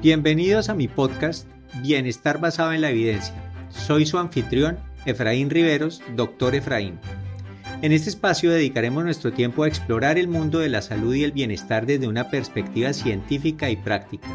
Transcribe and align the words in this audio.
Bienvenidos 0.00 0.68
a 0.68 0.74
mi 0.74 0.86
podcast 0.86 1.48
Bienestar 1.82 2.40
basado 2.40 2.72
en 2.72 2.80
la 2.80 2.90
evidencia. 2.90 3.34
Soy 3.68 4.06
su 4.06 4.18
anfitrión, 4.18 4.78
Efraín 5.06 5.50
Riveros, 5.50 6.02
doctor 6.14 6.54
Efraín. 6.54 6.98
En 7.82 7.90
este 7.90 8.10
espacio 8.10 8.50
dedicaremos 8.50 9.02
nuestro 9.02 9.32
tiempo 9.32 9.64
a 9.64 9.68
explorar 9.68 10.18
el 10.18 10.28
mundo 10.28 10.60
de 10.60 10.68
la 10.68 10.82
salud 10.82 11.14
y 11.14 11.24
el 11.24 11.32
bienestar 11.32 11.86
desde 11.86 12.06
una 12.06 12.30
perspectiva 12.30 12.92
científica 12.92 13.70
y 13.70 13.76
práctica. 13.76 14.28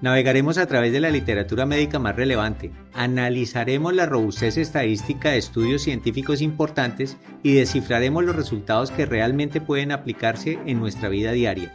Navegaremos 0.00 0.58
a 0.58 0.66
través 0.66 0.92
de 0.92 1.00
la 1.00 1.10
literatura 1.10 1.66
médica 1.66 1.98
más 1.98 2.14
relevante, 2.14 2.72
analizaremos 2.92 3.94
la 3.94 4.06
robustez 4.06 4.58
estadística 4.58 5.30
de 5.30 5.38
estudios 5.38 5.82
científicos 5.82 6.40
importantes 6.40 7.16
y 7.42 7.52
descifraremos 7.54 8.24
los 8.24 8.36
resultados 8.36 8.90
que 8.90 9.06
realmente 9.06 9.60
pueden 9.60 9.92
aplicarse 9.92 10.58
en 10.66 10.80
nuestra 10.80 11.08
vida 11.08 11.32
diaria 11.32 11.72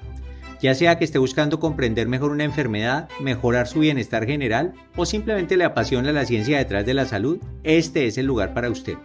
ya 0.62 0.74
sea 0.74 0.98
que 0.98 1.05
esté 1.05 1.20
buscando 1.20 1.60
comprender 1.60 2.08
mejor 2.08 2.32
una 2.32 2.44
enfermedad, 2.44 3.10
mejorar 3.21 3.68
su 3.68 3.80
bienestar 3.80 4.25
general 4.25 4.74
o 4.96 5.06
simplemente 5.06 5.57
le 5.57 5.66
apasiona 5.66 6.11
la 6.11 6.25
ciencia 6.25 6.57
detrás 6.57 6.86
de 6.86 6.93
la 6.93 7.06
salud, 7.06 7.39
este 7.64 8.07
es 8.07 8.18
el 8.18 8.25
lugar 8.25 8.54
para 8.54 8.70
usted. 8.70 8.97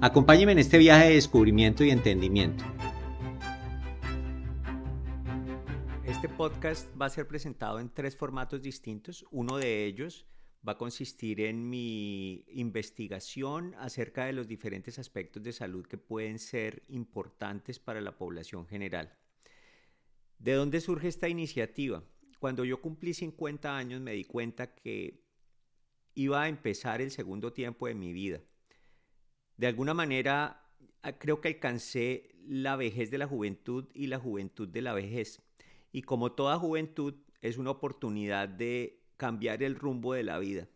Acompáñeme 0.00 0.52
en 0.52 0.58
este 0.58 0.78
viaje 0.78 1.08
de 1.08 1.14
descubrimiento 1.14 1.84
y 1.84 1.90
entendimiento. 1.90 2.64
Este 6.04 6.28
podcast 6.28 6.88
va 7.00 7.06
a 7.06 7.10
ser 7.10 7.26
presentado 7.26 7.80
en 7.80 7.88
tres 7.88 8.16
formatos 8.16 8.62
distintos. 8.62 9.24
Uno 9.30 9.56
de 9.56 9.86
ellos 9.86 10.26
va 10.66 10.72
a 10.72 10.78
consistir 10.78 11.40
en 11.40 11.68
mi 11.68 12.44
investigación 12.48 13.74
acerca 13.78 14.26
de 14.26 14.32
los 14.32 14.46
diferentes 14.46 14.98
aspectos 14.98 15.42
de 15.42 15.52
salud 15.52 15.86
que 15.86 15.98
pueden 15.98 16.38
ser 16.38 16.82
importantes 16.88 17.80
para 17.80 18.00
la 18.00 18.16
población 18.16 18.66
general. 18.66 19.16
¿De 20.42 20.54
dónde 20.54 20.80
surge 20.80 21.06
esta 21.06 21.28
iniciativa? 21.28 22.02
Cuando 22.40 22.64
yo 22.64 22.80
cumplí 22.80 23.14
50 23.14 23.76
años 23.76 24.00
me 24.00 24.14
di 24.14 24.24
cuenta 24.24 24.74
que 24.74 25.22
iba 26.14 26.42
a 26.42 26.48
empezar 26.48 27.00
el 27.00 27.12
segundo 27.12 27.52
tiempo 27.52 27.86
de 27.86 27.94
mi 27.94 28.12
vida. 28.12 28.40
De 29.56 29.68
alguna 29.68 29.94
manera 29.94 30.68
creo 31.20 31.40
que 31.40 31.46
alcancé 31.46 32.34
la 32.44 32.74
vejez 32.74 33.12
de 33.12 33.18
la 33.18 33.28
juventud 33.28 33.88
y 33.94 34.08
la 34.08 34.18
juventud 34.18 34.66
de 34.66 34.82
la 34.82 34.94
vejez. 34.94 35.40
Y 35.92 36.02
como 36.02 36.32
toda 36.32 36.58
juventud 36.58 37.14
es 37.40 37.56
una 37.56 37.70
oportunidad 37.70 38.48
de 38.48 39.04
cambiar 39.16 39.62
el 39.62 39.76
rumbo 39.76 40.12
de 40.12 40.24
la 40.24 40.40
vida. 40.40 40.68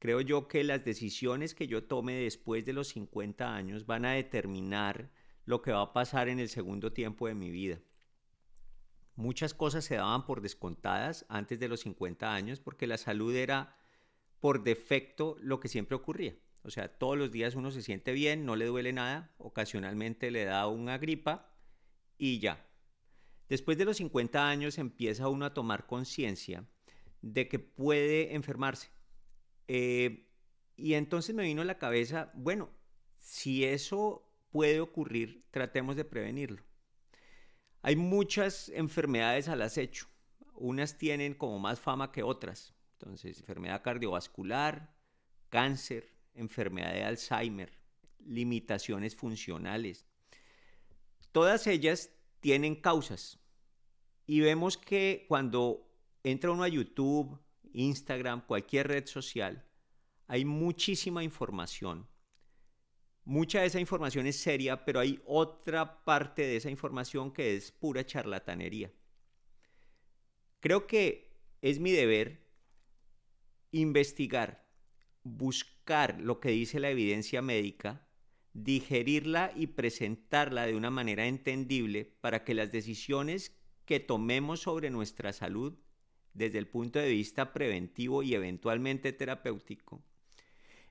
Creo 0.00 0.22
yo 0.22 0.48
que 0.48 0.64
las 0.64 0.84
decisiones 0.84 1.54
que 1.54 1.68
yo 1.68 1.84
tome 1.84 2.14
después 2.14 2.64
de 2.64 2.72
los 2.72 2.88
50 2.88 3.54
años 3.54 3.86
van 3.86 4.06
a 4.06 4.14
determinar 4.14 5.12
lo 5.44 5.62
que 5.62 5.70
va 5.70 5.82
a 5.82 5.92
pasar 5.92 6.28
en 6.28 6.40
el 6.40 6.48
segundo 6.48 6.92
tiempo 6.92 7.28
de 7.28 7.34
mi 7.36 7.50
vida. 7.50 7.78
Muchas 9.16 9.54
cosas 9.54 9.84
se 9.84 9.96
daban 9.96 10.26
por 10.26 10.40
descontadas 10.40 11.24
antes 11.28 11.60
de 11.60 11.68
los 11.68 11.80
50 11.80 12.34
años 12.34 12.60
porque 12.60 12.86
la 12.86 12.98
salud 12.98 13.34
era 13.34 13.76
por 14.40 14.62
defecto 14.64 15.36
lo 15.40 15.60
que 15.60 15.68
siempre 15.68 15.96
ocurría. 15.96 16.36
O 16.62 16.70
sea, 16.70 16.88
todos 16.88 17.16
los 17.16 17.30
días 17.30 17.54
uno 17.54 17.70
se 17.70 17.82
siente 17.82 18.12
bien, 18.12 18.44
no 18.44 18.56
le 18.56 18.64
duele 18.64 18.92
nada, 18.92 19.34
ocasionalmente 19.38 20.30
le 20.30 20.44
da 20.44 20.66
una 20.66 20.98
gripa 20.98 21.54
y 22.18 22.40
ya. 22.40 22.66
Después 23.48 23.78
de 23.78 23.84
los 23.84 23.98
50 23.98 24.48
años 24.48 24.78
empieza 24.78 25.28
uno 25.28 25.44
a 25.44 25.54
tomar 25.54 25.86
conciencia 25.86 26.66
de 27.20 27.48
que 27.48 27.58
puede 27.58 28.34
enfermarse. 28.34 28.90
Eh, 29.68 30.30
y 30.76 30.94
entonces 30.94 31.34
me 31.34 31.44
vino 31.44 31.62
a 31.62 31.66
la 31.66 31.78
cabeza, 31.78 32.32
bueno, 32.34 32.70
si 33.18 33.64
eso 33.64 34.30
puede 34.50 34.80
ocurrir, 34.80 35.44
tratemos 35.50 35.96
de 35.96 36.04
prevenirlo. 36.04 36.62
Hay 37.86 37.96
muchas 37.96 38.70
enfermedades 38.70 39.46
al 39.46 39.60
acecho. 39.60 40.06
Unas 40.54 40.96
tienen 40.96 41.34
como 41.34 41.58
más 41.58 41.78
fama 41.78 42.12
que 42.12 42.22
otras. 42.22 42.72
Entonces, 42.94 43.38
enfermedad 43.40 43.82
cardiovascular, 43.82 44.96
cáncer, 45.50 46.10
enfermedad 46.32 46.94
de 46.94 47.04
Alzheimer, 47.04 47.78
limitaciones 48.24 49.14
funcionales. 49.14 50.06
Todas 51.30 51.66
ellas 51.66 52.10
tienen 52.40 52.74
causas. 52.74 53.38
Y 54.26 54.40
vemos 54.40 54.78
que 54.78 55.26
cuando 55.28 55.86
entra 56.22 56.52
uno 56.52 56.62
a 56.62 56.68
YouTube, 56.68 57.38
Instagram, 57.74 58.46
cualquier 58.46 58.88
red 58.88 59.04
social, 59.04 59.62
hay 60.26 60.46
muchísima 60.46 61.22
información 61.22 62.08
Mucha 63.24 63.60
de 63.60 63.66
esa 63.66 63.80
información 63.80 64.26
es 64.26 64.36
seria, 64.36 64.84
pero 64.84 65.00
hay 65.00 65.20
otra 65.24 66.04
parte 66.04 66.42
de 66.42 66.56
esa 66.56 66.70
información 66.70 67.32
que 67.32 67.56
es 67.56 67.72
pura 67.72 68.04
charlatanería. 68.04 68.92
Creo 70.60 70.86
que 70.86 71.32
es 71.62 71.78
mi 71.78 71.92
deber 71.92 72.46
investigar, 73.70 74.66
buscar 75.22 76.20
lo 76.20 76.38
que 76.38 76.50
dice 76.50 76.80
la 76.80 76.90
evidencia 76.90 77.40
médica, 77.40 78.06
digerirla 78.52 79.52
y 79.56 79.68
presentarla 79.68 80.66
de 80.66 80.76
una 80.76 80.90
manera 80.90 81.26
entendible 81.26 82.04
para 82.20 82.44
que 82.44 82.54
las 82.54 82.70
decisiones 82.70 83.56
que 83.86 84.00
tomemos 84.00 84.60
sobre 84.60 84.90
nuestra 84.90 85.32
salud 85.32 85.78
desde 86.34 86.58
el 86.58 86.68
punto 86.68 86.98
de 86.98 87.08
vista 87.08 87.52
preventivo 87.52 88.22
y 88.22 88.34
eventualmente 88.34 89.12
terapéutico 89.12 90.02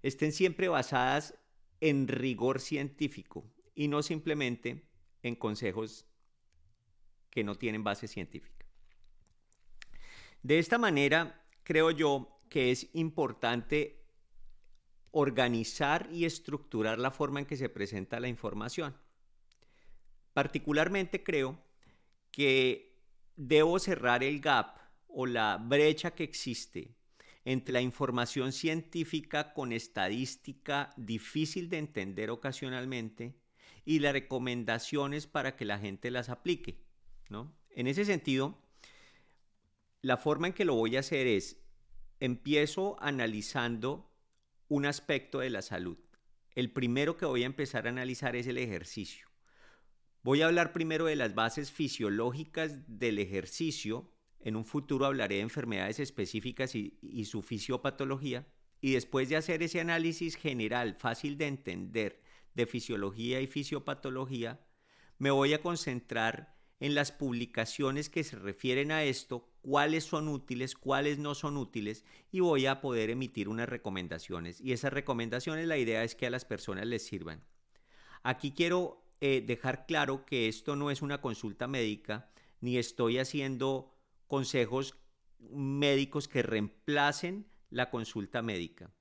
estén 0.03 0.33
siempre 0.33 0.67
basadas 0.67 1.35
en 1.83 2.07
rigor 2.07 2.61
científico 2.61 3.43
y 3.75 3.89
no 3.89 4.01
simplemente 4.03 4.87
en 5.21 5.35
consejos 5.35 6.07
que 7.29 7.43
no 7.43 7.55
tienen 7.55 7.83
base 7.83 8.07
científica. 8.07 8.65
De 10.43 10.59
esta 10.59 10.77
manera, 10.77 11.45
creo 11.63 11.91
yo 11.91 12.39
que 12.47 12.71
es 12.71 12.87
importante 12.93 14.01
organizar 15.11 16.07
y 16.09 16.23
estructurar 16.23 16.99
la 16.99 17.11
forma 17.11 17.41
en 17.41 17.45
que 17.45 17.57
se 17.57 17.67
presenta 17.67 18.21
la 18.21 18.29
información. 18.29 18.95
Particularmente 20.31 21.21
creo 21.21 21.61
que 22.31 22.97
debo 23.35 23.77
cerrar 23.77 24.23
el 24.23 24.39
gap 24.39 24.77
o 25.09 25.25
la 25.25 25.57
brecha 25.57 26.11
que 26.11 26.23
existe 26.23 26.95
entre 27.45 27.73
la 27.73 27.81
información 27.81 28.53
científica 28.53 29.53
con 29.53 29.73
estadística 29.73 30.93
difícil 30.95 31.69
de 31.69 31.77
entender 31.77 32.29
ocasionalmente 32.29 33.35
y 33.85 33.99
las 33.99 34.13
recomendaciones 34.13 35.27
para 35.27 35.55
que 35.55 35.65
la 35.65 35.79
gente 35.79 36.09
las 36.09 36.29
aplique. 36.29 36.79
¿no? 37.29 37.53
En 37.71 37.87
ese 37.87 38.05
sentido, 38.05 38.57
la 40.01 40.17
forma 40.17 40.47
en 40.47 40.53
que 40.53 40.65
lo 40.65 40.75
voy 40.75 40.95
a 40.95 41.01
hacer 41.01 41.27
es, 41.27 41.57
empiezo 42.19 42.95
analizando 43.01 44.09
un 44.69 44.85
aspecto 44.85 45.39
de 45.39 45.49
la 45.49 45.61
salud. 45.61 45.97
El 46.55 46.71
primero 46.71 47.17
que 47.17 47.25
voy 47.25 47.43
a 47.43 47.47
empezar 47.47 47.87
a 47.87 47.89
analizar 47.89 48.35
es 48.35 48.47
el 48.47 48.57
ejercicio. 48.57 49.27
Voy 50.23 50.41
a 50.41 50.45
hablar 50.45 50.71
primero 50.71 51.05
de 51.05 51.17
las 51.17 51.35
bases 51.35 51.71
fisiológicas 51.71 52.79
del 52.87 53.19
ejercicio 53.19 54.12
en 54.43 54.57
un 54.57 54.65
futuro 54.65 55.05
hablaré 55.05 55.35
de 55.35 55.41
enfermedades 55.41 55.99
específicas 55.99 56.75
y, 56.75 57.25
su 57.25 57.41
fisiopatología. 57.41 58.45
Y 58.81 58.91
después 58.91 59.29
de 59.29 59.37
hacer 59.37 59.63
ese 59.63 59.79
análisis 59.79 60.35
general, 60.35 60.95
fácil 60.99 61.37
de 61.37 61.47
entender, 61.47 62.21
de 62.53 62.65
fisiología 62.65 63.39
y 63.39 63.47
fisiopatología, 63.47 64.59
me 65.17 65.31
voy 65.31 65.53
a 65.53 65.61
concentrar 65.61 66.57
en 66.81 66.93
las 66.93 67.13
publicaciones 67.13 68.09
que 68.09 68.25
se 68.25 68.35
refieren 68.35 68.91
a 68.91 69.05
esto, 69.05 69.49
cuáles 69.61 70.03
son 70.03 70.27
útiles, 70.27 70.75
cuáles 70.75 71.17
no 71.17 71.33
son 71.33 71.55
útiles, 71.55 72.03
y 72.29 72.41
voy 72.41 72.65
a 72.65 72.81
poder 72.81 73.09
emitir 73.09 73.47
unas 73.47 73.69
recomendaciones. 73.69 74.59
Y 74.59 74.73
esas 74.73 74.91
recomendaciones 74.91 75.65
la 75.67 75.77
idea 75.77 76.03
es 76.03 76.15
que 76.15 76.27
a 76.27 76.29
las 76.29 76.43
personas 76.43 76.85
les 76.85 77.05
sirvan. 77.05 77.45
Aquí 78.21 78.51
quiero 78.51 79.05
eh, 79.21 79.41
dejar 79.47 79.85
claro 79.85 80.25
que 80.25 80.49
esto 80.49 80.75
no 80.75 80.91
es 80.91 81.01
una 81.01 81.21
consulta 81.21 81.67
médica, 81.67 82.29
ni 82.59 82.77
estoy 82.77 83.19
haciendo 83.19 83.92
consejos 84.33 84.97
médicos 85.37 86.27
que 86.27 86.41
reemplacen 86.41 87.45
la 87.69 87.91
consulta 87.91 88.41
médica. 88.41 88.91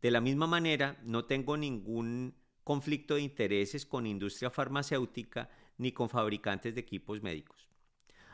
De 0.00 0.10
la 0.10 0.22
misma 0.22 0.46
manera, 0.46 0.98
no 1.02 1.26
tengo 1.26 1.58
ningún 1.58 2.34
conflicto 2.62 3.16
de 3.16 3.20
intereses 3.20 3.84
con 3.84 4.06
industria 4.06 4.48
farmacéutica 4.48 5.50
ni 5.76 5.92
con 5.92 6.08
fabricantes 6.08 6.74
de 6.74 6.80
equipos 6.80 7.22
médicos. 7.22 7.68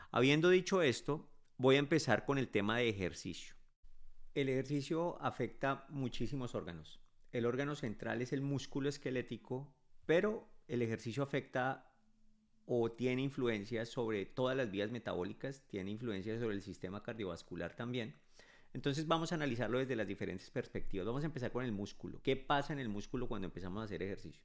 Habiendo 0.09 0.49
dicho 0.49 0.81
esto, 0.81 1.29
voy 1.57 1.75
a 1.75 1.79
empezar 1.79 2.23
con 2.23 2.37
el 2.37 2.47
tema 2.47 2.77
de 2.77 2.87
ejercicio. 2.87 3.55
El 4.33 4.47
ejercicio 4.47 5.21
afecta 5.21 5.85
muchísimos 5.89 6.55
órganos. 6.55 7.01
El 7.33 7.45
órgano 7.45 7.75
central 7.75 8.21
es 8.21 8.31
el 8.31 8.41
músculo 8.41 8.87
esquelético, 8.87 9.75
pero 10.05 10.47
el 10.69 10.81
ejercicio 10.81 11.23
afecta 11.23 11.90
o 12.73 12.89
tiene 12.89 13.21
influencia 13.21 13.85
sobre 13.85 14.25
todas 14.25 14.55
las 14.55 14.71
vías 14.71 14.91
metabólicas, 14.91 15.61
tiene 15.67 15.91
influencia 15.91 16.39
sobre 16.39 16.55
el 16.55 16.61
sistema 16.61 17.03
cardiovascular 17.03 17.75
también. 17.75 18.15
Entonces 18.73 19.07
vamos 19.07 19.33
a 19.33 19.35
analizarlo 19.35 19.79
desde 19.79 19.97
las 19.97 20.07
diferentes 20.07 20.49
perspectivas. 20.49 21.05
Vamos 21.05 21.23
a 21.23 21.25
empezar 21.25 21.51
con 21.51 21.65
el 21.65 21.73
músculo. 21.73 22.21
¿Qué 22.23 22.37
pasa 22.37 22.71
en 22.71 22.79
el 22.79 22.87
músculo 22.87 23.27
cuando 23.27 23.47
empezamos 23.47 23.81
a 23.81 23.83
hacer 23.83 24.01
ejercicio? 24.01 24.41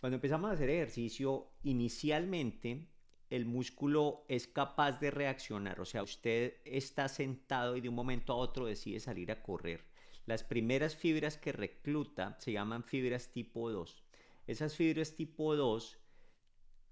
Cuando 0.00 0.14
empezamos 0.14 0.50
a 0.50 0.54
hacer 0.54 0.70
ejercicio, 0.70 1.50
inicialmente 1.64 2.88
el 3.28 3.44
músculo 3.44 4.24
es 4.26 4.46
capaz 4.46 4.98
de 4.98 5.10
reaccionar. 5.10 5.78
O 5.78 5.84
sea, 5.84 6.02
usted 6.02 6.54
está 6.64 7.08
sentado 7.08 7.76
y 7.76 7.82
de 7.82 7.90
un 7.90 7.94
momento 7.94 8.32
a 8.32 8.36
otro 8.36 8.64
decide 8.64 9.00
salir 9.00 9.30
a 9.30 9.42
correr. 9.42 9.84
Las 10.24 10.44
primeras 10.44 10.96
fibras 10.96 11.36
que 11.36 11.52
recluta 11.52 12.38
se 12.40 12.52
llaman 12.52 12.84
fibras 12.84 13.32
tipo 13.32 13.70
2. 13.70 14.02
Esas 14.46 14.74
fibras 14.74 15.14
tipo 15.14 15.54
2 15.54 15.98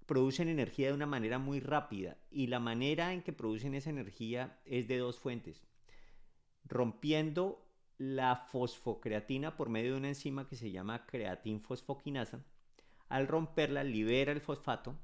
producen 0.05 0.49
energía 0.49 0.87
de 0.87 0.93
una 0.93 1.05
manera 1.05 1.39
muy 1.39 1.59
rápida 1.59 2.17
y 2.29 2.47
la 2.47 2.59
manera 2.59 3.13
en 3.13 3.21
que 3.21 3.33
producen 3.33 3.73
esa 3.73 3.89
energía 3.89 4.59
es 4.65 4.87
de 4.87 4.97
dos 4.97 5.19
fuentes. 5.19 5.63
Rompiendo 6.63 7.65
la 7.97 8.35
fosfocreatina 8.35 9.55
por 9.55 9.69
medio 9.69 9.93
de 9.93 9.97
una 9.97 10.09
enzima 10.09 10.47
que 10.47 10.55
se 10.55 10.71
llama 10.71 11.05
creatinfosfoquinasa. 11.05 12.43
Al 13.07 13.27
romperla 13.27 13.83
libera 13.83 14.31
el 14.31 14.41
fosfato 14.41 14.97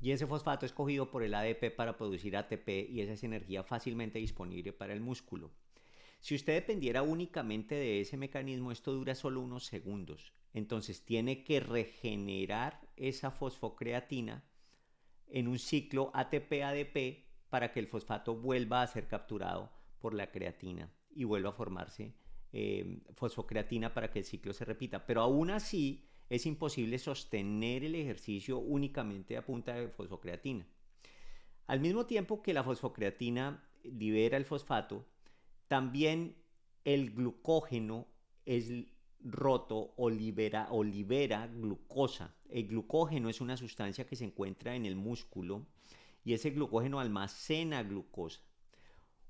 y 0.00 0.12
ese 0.12 0.26
fosfato 0.26 0.66
es 0.66 0.72
cogido 0.72 1.10
por 1.10 1.22
el 1.22 1.34
ADP 1.34 1.74
para 1.74 1.96
producir 1.96 2.36
ATP 2.36 2.68
y 2.88 3.00
esa 3.00 3.12
es 3.12 3.24
energía 3.24 3.64
fácilmente 3.64 4.18
disponible 4.18 4.72
para 4.72 4.92
el 4.92 5.00
músculo. 5.00 5.50
Si 6.20 6.34
usted 6.34 6.54
dependiera 6.54 7.02
únicamente 7.02 7.74
de 7.74 8.00
ese 8.00 8.16
mecanismo, 8.16 8.72
esto 8.72 8.92
dura 8.92 9.14
solo 9.14 9.40
unos 9.40 9.64
segundos. 9.64 10.32
Entonces 10.54 11.04
tiene 11.04 11.44
que 11.44 11.60
regenerar 11.60 12.80
esa 12.96 13.30
fosfocreatina 13.30 14.44
en 15.26 15.48
un 15.48 15.58
ciclo 15.58 16.10
ATP-ADP 16.14 17.26
para 17.50 17.72
que 17.72 17.80
el 17.80 17.86
fosfato 17.86 18.34
vuelva 18.34 18.82
a 18.82 18.86
ser 18.86 19.08
capturado 19.08 19.70
por 20.00 20.14
la 20.14 20.30
creatina 20.30 20.92
y 21.10 21.24
vuelva 21.24 21.50
a 21.50 21.54
formarse 21.54 22.14
eh, 22.52 23.02
fosfocreatina 23.14 23.92
para 23.92 24.10
que 24.10 24.20
el 24.20 24.24
ciclo 24.24 24.52
se 24.52 24.64
repita. 24.64 25.06
Pero 25.06 25.20
aún 25.20 25.50
así 25.50 26.08
es 26.28 26.46
imposible 26.46 26.98
sostener 26.98 27.84
el 27.84 27.94
ejercicio 27.94 28.58
únicamente 28.58 29.36
a 29.36 29.44
punta 29.44 29.74
de 29.74 29.88
fosfocreatina. 29.88 30.66
Al 31.66 31.80
mismo 31.80 32.06
tiempo 32.06 32.42
que 32.42 32.54
la 32.54 32.64
fosfocreatina 32.64 33.68
libera 33.84 34.36
el 34.36 34.44
fosfato, 34.44 35.06
también 35.68 36.36
el 36.84 37.10
glucógeno 37.10 38.08
es 38.46 38.72
roto 39.24 39.94
o 39.96 40.10
libera, 40.10 40.68
o 40.70 40.82
libera 40.82 41.46
glucosa. 41.46 42.34
El 42.48 42.68
glucógeno 42.68 43.28
es 43.28 43.40
una 43.40 43.56
sustancia 43.56 44.06
que 44.06 44.16
se 44.16 44.24
encuentra 44.24 44.74
en 44.74 44.86
el 44.86 44.96
músculo 44.96 45.66
y 46.24 46.34
ese 46.34 46.50
glucógeno 46.50 47.00
almacena 47.00 47.82
glucosa. 47.82 48.40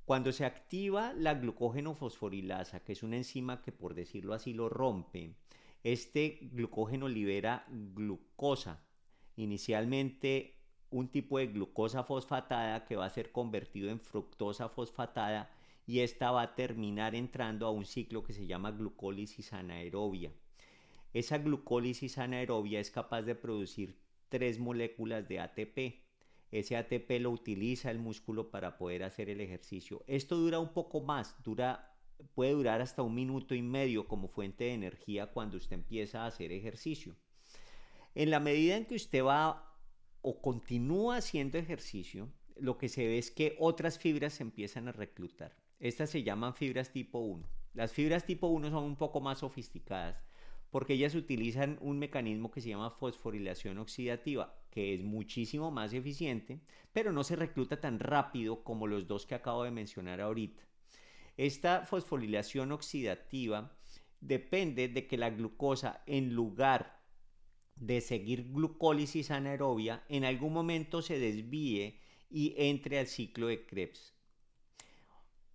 Cuando 0.04 0.32
se 0.32 0.44
activa 0.44 1.12
la 1.12 1.34
glucógeno 1.34 1.94
fosforilasa, 1.94 2.80
que 2.80 2.92
es 2.92 3.02
una 3.02 3.16
enzima 3.16 3.60
que 3.60 3.72
por 3.72 3.94
decirlo 3.94 4.32
así 4.32 4.54
lo 4.54 4.68
rompe, 4.68 5.34
este 5.84 6.38
glucógeno 6.52 7.08
libera 7.08 7.66
glucosa. 7.68 8.82
Inicialmente 9.36 10.58
un 10.90 11.08
tipo 11.08 11.38
de 11.38 11.48
glucosa 11.48 12.04
fosfatada 12.04 12.84
que 12.84 12.96
va 12.96 13.04
a 13.04 13.10
ser 13.10 13.32
convertido 13.32 13.90
en 13.90 14.00
fructosa 14.00 14.68
fosfatada 14.68 15.50
y 15.88 16.00
esta 16.00 16.30
va 16.30 16.42
a 16.42 16.54
terminar 16.54 17.14
entrando 17.14 17.66
a 17.66 17.70
un 17.70 17.86
ciclo 17.86 18.22
que 18.22 18.34
se 18.34 18.46
llama 18.46 18.72
glucólisis 18.72 19.54
anaerobia. 19.54 20.30
Esa 21.14 21.38
glucólisis 21.38 22.18
anaerobia 22.18 22.78
es 22.78 22.90
capaz 22.90 23.22
de 23.22 23.34
producir 23.34 23.96
tres 24.28 24.58
moléculas 24.58 25.26
de 25.26 25.40
ATP. 25.40 26.04
Ese 26.50 26.76
ATP 26.76 27.20
lo 27.20 27.30
utiliza 27.30 27.90
el 27.90 28.00
músculo 28.00 28.50
para 28.50 28.76
poder 28.76 29.02
hacer 29.02 29.30
el 29.30 29.40
ejercicio. 29.40 30.04
Esto 30.06 30.36
dura 30.36 30.58
un 30.58 30.74
poco 30.74 31.00
más, 31.00 31.42
dura, 31.42 31.96
puede 32.34 32.52
durar 32.52 32.82
hasta 32.82 33.00
un 33.00 33.14
minuto 33.14 33.54
y 33.54 33.62
medio 33.62 34.06
como 34.06 34.28
fuente 34.28 34.64
de 34.64 34.74
energía 34.74 35.28
cuando 35.28 35.56
usted 35.56 35.72
empieza 35.72 36.24
a 36.24 36.26
hacer 36.26 36.52
ejercicio. 36.52 37.16
En 38.14 38.30
la 38.30 38.40
medida 38.40 38.76
en 38.76 38.84
que 38.84 38.96
usted 38.96 39.24
va 39.24 39.74
o 40.20 40.42
continúa 40.42 41.16
haciendo 41.16 41.56
ejercicio, 41.56 42.28
lo 42.56 42.76
que 42.76 42.90
se 42.90 43.06
ve 43.06 43.16
es 43.16 43.30
que 43.30 43.56
otras 43.58 43.98
fibras 43.98 44.34
se 44.34 44.42
empiezan 44.42 44.86
a 44.88 44.92
reclutar. 44.92 45.56
Estas 45.80 46.10
se 46.10 46.24
llaman 46.24 46.54
fibras 46.54 46.90
tipo 46.90 47.20
1. 47.20 47.48
Las 47.74 47.92
fibras 47.92 48.26
tipo 48.26 48.48
1 48.48 48.70
son 48.70 48.84
un 48.84 48.96
poco 48.96 49.20
más 49.20 49.38
sofisticadas 49.38 50.28
porque 50.70 50.94
ellas 50.94 51.14
utilizan 51.14 51.78
un 51.80 51.98
mecanismo 51.98 52.50
que 52.50 52.60
se 52.60 52.68
llama 52.68 52.90
fosforilación 52.90 53.78
oxidativa, 53.78 54.54
que 54.70 54.94
es 54.94 55.02
muchísimo 55.02 55.70
más 55.70 55.92
eficiente, 55.92 56.60
pero 56.92 57.12
no 57.12 57.24
se 57.24 57.36
recluta 57.36 57.80
tan 57.80 57.98
rápido 57.98 58.64
como 58.64 58.86
los 58.86 59.06
dos 59.06 59.24
que 59.24 59.34
acabo 59.34 59.64
de 59.64 59.70
mencionar 59.70 60.20
ahorita. 60.20 60.62
Esta 61.36 61.86
fosforilación 61.86 62.72
oxidativa 62.72 63.72
depende 64.20 64.88
de 64.88 65.06
que 65.06 65.16
la 65.16 65.30
glucosa, 65.30 66.02
en 66.06 66.34
lugar 66.34 67.00
de 67.76 68.00
seguir 68.00 68.50
glucólisis 68.52 69.30
anaerobia, 69.30 70.04
en 70.08 70.24
algún 70.24 70.52
momento 70.52 71.00
se 71.00 71.18
desvíe 71.18 72.00
y 72.28 72.54
entre 72.58 72.98
al 72.98 73.06
ciclo 73.06 73.46
de 73.46 73.64
Krebs 73.64 74.17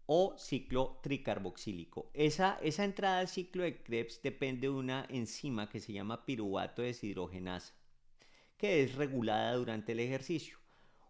o 0.05 0.35
ciclo 0.38 1.00
tricarboxílico. 1.01 2.09
Esa, 2.13 2.59
esa 2.61 2.83
entrada 2.83 3.19
al 3.19 3.27
ciclo 3.27 3.63
de 3.63 3.81
Krebs 3.81 4.21
depende 4.21 4.67
de 4.67 4.69
una 4.69 5.05
enzima 5.09 5.69
que 5.69 5.79
se 5.79 5.94
llama 5.94 6.25
piruvato 6.25 6.81
deshidrogenasa, 6.81 7.73
que 8.57 8.83
es 8.83 8.95
regulada 8.95 9.55
durante 9.55 9.94
el 9.94 10.00
ejercicio. 10.00 10.57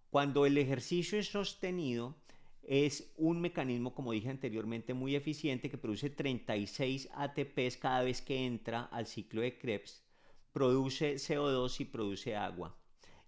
Cuando 0.10 0.46
el 0.46 0.58
ejercicio 0.58 1.18
es 1.18 1.28
sostenido, 1.28 2.16
es 2.62 3.12
un 3.18 3.42
mecanismo, 3.42 3.94
como 3.94 4.12
dije 4.12 4.30
anteriormente, 4.30 4.94
muy 4.94 5.16
eficiente 5.16 5.70
que 5.70 5.78
produce 5.78 6.10
36 6.10 7.10
ATPs 7.14 7.78
cada 7.78 8.04
vez 8.04 8.22
que 8.22 8.46
entra 8.46 8.84
al 8.84 9.08
ciclo 9.08 9.42
de 9.42 9.58
Krebs, 9.58 10.04
produce 10.54 11.16
CO2 11.16 11.80
y 11.82 11.86
produce 11.86 12.36
agua. 12.36 12.78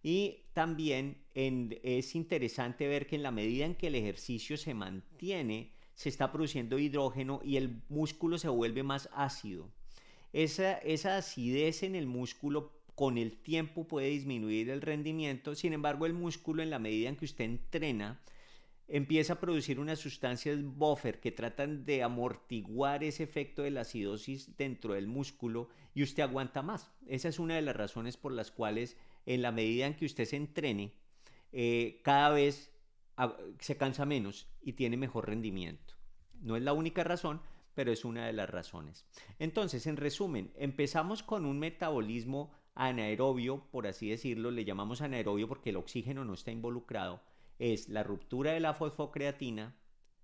Y 0.08 0.44
también 0.54 1.18
es 1.34 2.14
interesante 2.14 2.88
ver 2.88 3.08
que 3.08 3.16
en 3.16 3.24
la 3.24 3.32
medida 3.32 3.66
en 3.66 3.74
que 3.74 3.88
el 3.88 3.96
ejercicio 3.96 4.56
se 4.56 4.76
mantiene, 4.76 5.72
se 5.96 6.10
está 6.10 6.32
produciendo 6.32 6.78
hidrógeno 6.78 7.42
y 7.44 7.58
el 7.58 7.82
músculo 7.90 8.38
se 8.38 8.48
vuelve 8.48 8.84
más 8.84 9.10
ácido. 9.14 9.68
Esa, 10.32 10.74
esa 10.74 11.18
acidez 11.18 11.82
en 11.82 11.96
el 11.96 12.06
músculo 12.06 12.72
con 12.94 13.18
el 13.18 13.36
tiempo 13.36 13.88
puede 13.88 14.10
disminuir 14.10 14.70
el 14.70 14.84
rendimiento, 14.84 15.56
sin 15.56 15.74
embargo 15.74 16.06
el 16.06 16.14
músculo 16.14 16.62
en 16.62 16.70
la 16.70 16.78
medida 16.78 17.10
en 17.10 17.16
que 17.16 17.26
usted 17.26 17.46
entrena, 17.46 18.22
empieza 18.88 19.34
a 19.34 19.40
producir 19.40 19.80
unas 19.80 19.98
sustancias 19.98 20.62
buffer 20.64 21.20
que 21.20 21.32
tratan 21.32 21.84
de 21.84 22.04
amortiguar 22.04 23.04
ese 23.04 23.24
efecto 23.24 23.64
de 23.64 23.72
la 23.72 23.82
acidosis 23.82 24.56
dentro 24.56 24.94
del 24.94 25.08
músculo 25.08 25.70
y 25.96 26.04
usted 26.04 26.22
aguanta 26.22 26.62
más. 26.62 26.92
Esa 27.08 27.30
es 27.30 27.40
una 27.40 27.56
de 27.56 27.64
las 27.64 27.76
razones 27.76 28.18
por 28.18 28.34
las 28.34 28.52
cuales 28.52 28.98
en 29.26 29.42
la 29.42 29.52
medida 29.52 29.88
en 29.88 29.96
que 29.96 30.06
usted 30.06 30.26
se 30.26 30.36
entrene, 30.36 30.94
eh, 31.52 32.02
cada 32.04 32.30
vez 32.30 32.72
se 33.60 33.78
cansa 33.78 34.06
menos 34.06 34.48
y 34.62 34.74
tiene 34.74 34.98
mejor 34.98 35.28
rendimiento. 35.28 35.94
No 36.42 36.58
es 36.58 36.64
la 36.64 36.74
única 36.74 37.04
razón, 37.04 37.42
pero 37.74 37.92
es 37.92 38.06
una 38.06 38.26
de 38.26 38.34
las 38.34 38.50
razones. 38.50 39.06
Entonces, 39.40 39.88
en 39.88 39.98
resumen, 39.98 40.52
empezamos 40.56 41.24
con 41.24 41.46
un 41.46 41.60
metabolismo 41.60 42.52
anaerobio, 42.74 43.66
por 43.72 43.88
así 43.88 44.10
decirlo, 44.10 44.52
le 44.52 44.66
llamamos 44.66 45.02
anaerobio 45.02 45.48
porque 45.48 45.70
el 45.70 45.78
oxígeno 45.78 46.26
no 46.26 46.34
está 46.34 46.52
involucrado, 46.52 47.22
es 47.58 47.90
la 47.90 48.04
ruptura 48.04 48.52
de 48.52 48.60
la 48.60 48.74
fosfocreatina 48.74 49.76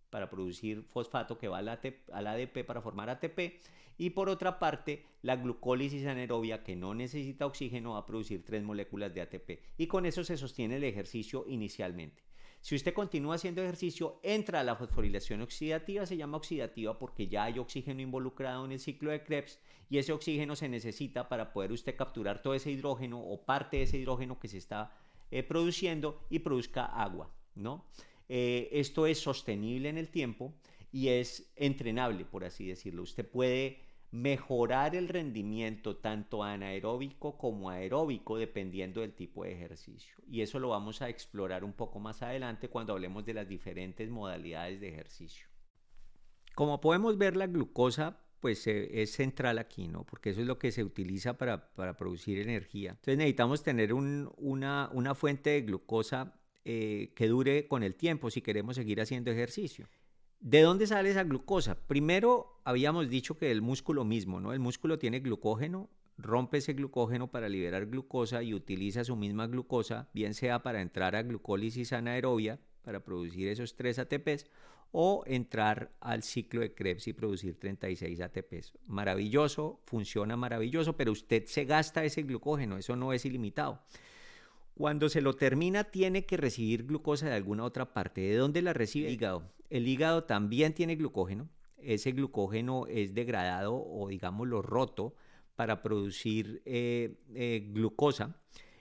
para 0.09 0.29
producir 0.29 0.83
fosfato 0.83 1.37
que 1.37 1.47
va 1.47 1.59
al, 1.59 1.69
ADP 1.69 2.65
para 2.65 2.81
formar 2.81 3.09
ATP 3.09 3.61
y 4.01 4.09
por 4.09 4.29
otra 4.29 4.57
parte, 4.57 5.05
la 5.21 5.35
glucólisis 5.35 6.07
anaerobia 6.07 6.63
que 6.63 6.75
no 6.75 6.95
necesita 6.95 7.45
oxígeno 7.45 7.91
va 7.91 7.99
a 7.99 8.05
producir 8.07 8.43
tres 8.43 8.63
moléculas 8.63 9.13
de 9.13 9.21
ATP. 9.21 9.59
Y 9.77 9.85
con 9.85 10.07
eso 10.07 10.23
se 10.23 10.37
sostiene 10.37 10.77
el 10.77 10.83
ejercicio 10.85 11.45
inicialmente. 11.47 12.23
Si 12.61 12.73
usted 12.73 12.95
continúa 12.95 13.35
haciendo 13.35 13.61
ejercicio, 13.61 14.19
entra 14.23 14.61
a 14.61 14.63
la 14.63 14.75
fosforilación 14.75 15.43
oxidativa, 15.43 16.07
se 16.07 16.17
llama 16.17 16.37
oxidativa 16.37 16.97
porque 16.97 17.27
ya 17.27 17.43
hay 17.43 17.59
oxígeno 17.59 18.01
involucrado 18.01 18.65
en 18.65 18.71
el 18.71 18.79
ciclo 18.79 19.11
de 19.11 19.21
Krebs 19.21 19.59
y 19.87 19.99
ese 19.99 20.13
oxígeno 20.13 20.55
se 20.55 20.67
necesita 20.67 21.29
para 21.29 21.53
poder 21.53 21.71
usted 21.71 21.95
capturar 21.95 22.41
todo 22.41 22.55
ese 22.55 22.71
hidrógeno 22.71 23.19
o 23.19 23.45
parte 23.45 23.77
de 23.77 23.83
ese 23.83 23.99
hidrógeno 23.99 24.39
que 24.39 24.47
se 24.47 24.57
está 24.57 24.97
eh, 25.29 25.43
produciendo 25.43 26.25
y 26.31 26.39
produzca 26.39 26.85
agua, 26.85 27.31
¿no? 27.53 27.85
Eh, 28.29 28.67
esto 28.71 29.05
es 29.05 29.19
sostenible 29.19 29.89
en 29.89 29.99
el 29.99 30.09
tiempo 30.09 30.55
y 30.91 31.09
es 31.09 31.51
entrenable, 31.55 32.25
por 32.25 32.43
así 32.43 32.67
decirlo. 32.67 33.03
Usted 33.03 33.29
puede 33.29 33.90
mejorar 34.11 34.93
el 34.95 35.07
rendimiento 35.07 35.95
tanto 35.95 36.43
anaeróbico 36.43 37.37
como 37.37 37.69
aeróbico 37.69 38.37
dependiendo 38.37 39.01
del 39.01 39.13
tipo 39.13 39.45
de 39.45 39.53
ejercicio. 39.53 40.15
Y 40.27 40.41
eso 40.41 40.59
lo 40.59 40.69
vamos 40.69 41.01
a 41.01 41.09
explorar 41.09 41.63
un 41.63 41.73
poco 41.73 41.99
más 41.99 42.21
adelante 42.21 42.69
cuando 42.69 42.93
hablemos 42.93 43.25
de 43.25 43.33
las 43.33 43.47
diferentes 43.47 44.09
modalidades 44.09 44.81
de 44.81 44.89
ejercicio. 44.89 45.47
Como 46.55 46.81
podemos 46.81 47.17
ver, 47.17 47.37
la 47.37 47.47
glucosa 47.47 48.19
pues 48.41 48.65
es 48.65 49.11
central 49.11 49.59
aquí, 49.59 49.87
¿no? 49.87 50.03
Porque 50.03 50.31
eso 50.31 50.41
es 50.41 50.47
lo 50.47 50.57
que 50.57 50.71
se 50.71 50.83
utiliza 50.83 51.37
para, 51.37 51.71
producir 51.95 52.39
energía. 52.39 52.89
Entonces 52.89 53.17
necesitamos 53.17 53.63
tener 53.63 53.93
una, 53.93 54.89
fuente 55.15 55.51
de 55.51 55.61
glucosa 55.61 56.33
eh, 56.65 57.13
que 57.15 57.27
dure 57.27 57.67
con 57.67 57.83
el 57.83 57.95
tiempo 57.95 58.31
si 58.31 58.41
queremos 58.41 58.75
seguir 58.75 58.99
haciendo 58.99 59.29
ejercicio. 59.31 59.87
¿De 60.41 60.61
dónde 60.61 60.87
sale 60.87 61.11
esa 61.11 61.23
glucosa? 61.23 61.75
Primero 61.87 62.59
habíamos 62.65 63.09
dicho 63.09 63.37
que 63.37 63.51
el 63.51 63.61
músculo 63.61 64.03
mismo, 64.03 64.41
¿no? 64.41 64.53
El 64.53 64.59
músculo 64.59 64.99
tiene 64.99 65.21
glucógeno 65.21 65.89
rompe 66.21 66.57
ese 66.57 66.73
glucógeno 66.73 67.31
para 67.31 67.49
liberar 67.49 67.87
glucosa 67.87 68.43
y 68.43 68.53
utiliza 68.53 69.03
su 69.03 69.15
misma 69.15 69.47
glucosa, 69.47 70.09
bien 70.13 70.33
sea 70.33 70.63
para 70.63 70.81
entrar 70.81 71.15
a 71.15 71.23
glucólisis 71.23 71.93
anaerobia, 71.93 72.59
para 72.83 73.03
producir 73.03 73.47
esos 73.47 73.75
3 73.75 73.99
ATPs, 73.99 74.45
o 74.93 75.23
entrar 75.25 75.91
al 76.01 76.21
ciclo 76.21 76.61
de 76.61 76.73
Krebs 76.73 77.07
y 77.07 77.13
producir 77.13 77.57
36 77.57 78.19
ATPs. 78.19 78.73
Maravilloso, 78.87 79.79
funciona 79.85 80.35
maravilloso, 80.35 80.97
pero 80.97 81.13
usted 81.13 81.45
se 81.45 81.63
gasta 81.63 82.03
ese 82.03 82.23
glucógeno, 82.23 82.77
eso 82.77 82.95
no 82.95 83.13
es 83.13 83.23
ilimitado. 83.25 83.81
Cuando 84.73 85.07
se 85.07 85.21
lo 85.21 85.33
termina, 85.35 85.85
tiene 85.85 86.25
que 86.25 86.37
recibir 86.37 86.85
glucosa 86.85 87.27
de 87.27 87.35
alguna 87.35 87.63
otra 87.63 87.93
parte. 87.93 88.21
¿De 88.21 88.35
dónde 88.35 88.61
la 88.61 88.73
recibe? 88.73 89.07
El 89.07 89.13
hígado. 89.13 89.43
El 89.71 89.87
hígado 89.87 90.25
también 90.25 90.73
tiene 90.73 90.97
glucógeno. 90.97 91.49
Ese 91.77 92.11
glucógeno 92.11 92.87
es 92.87 93.13
degradado 93.13 93.73
o, 93.73 94.09
digámoslo, 94.09 94.61
roto 94.61 95.15
para 95.55 95.81
producir 95.81 96.61
eh, 96.65 97.21
eh, 97.33 97.69
glucosa. 97.71 98.35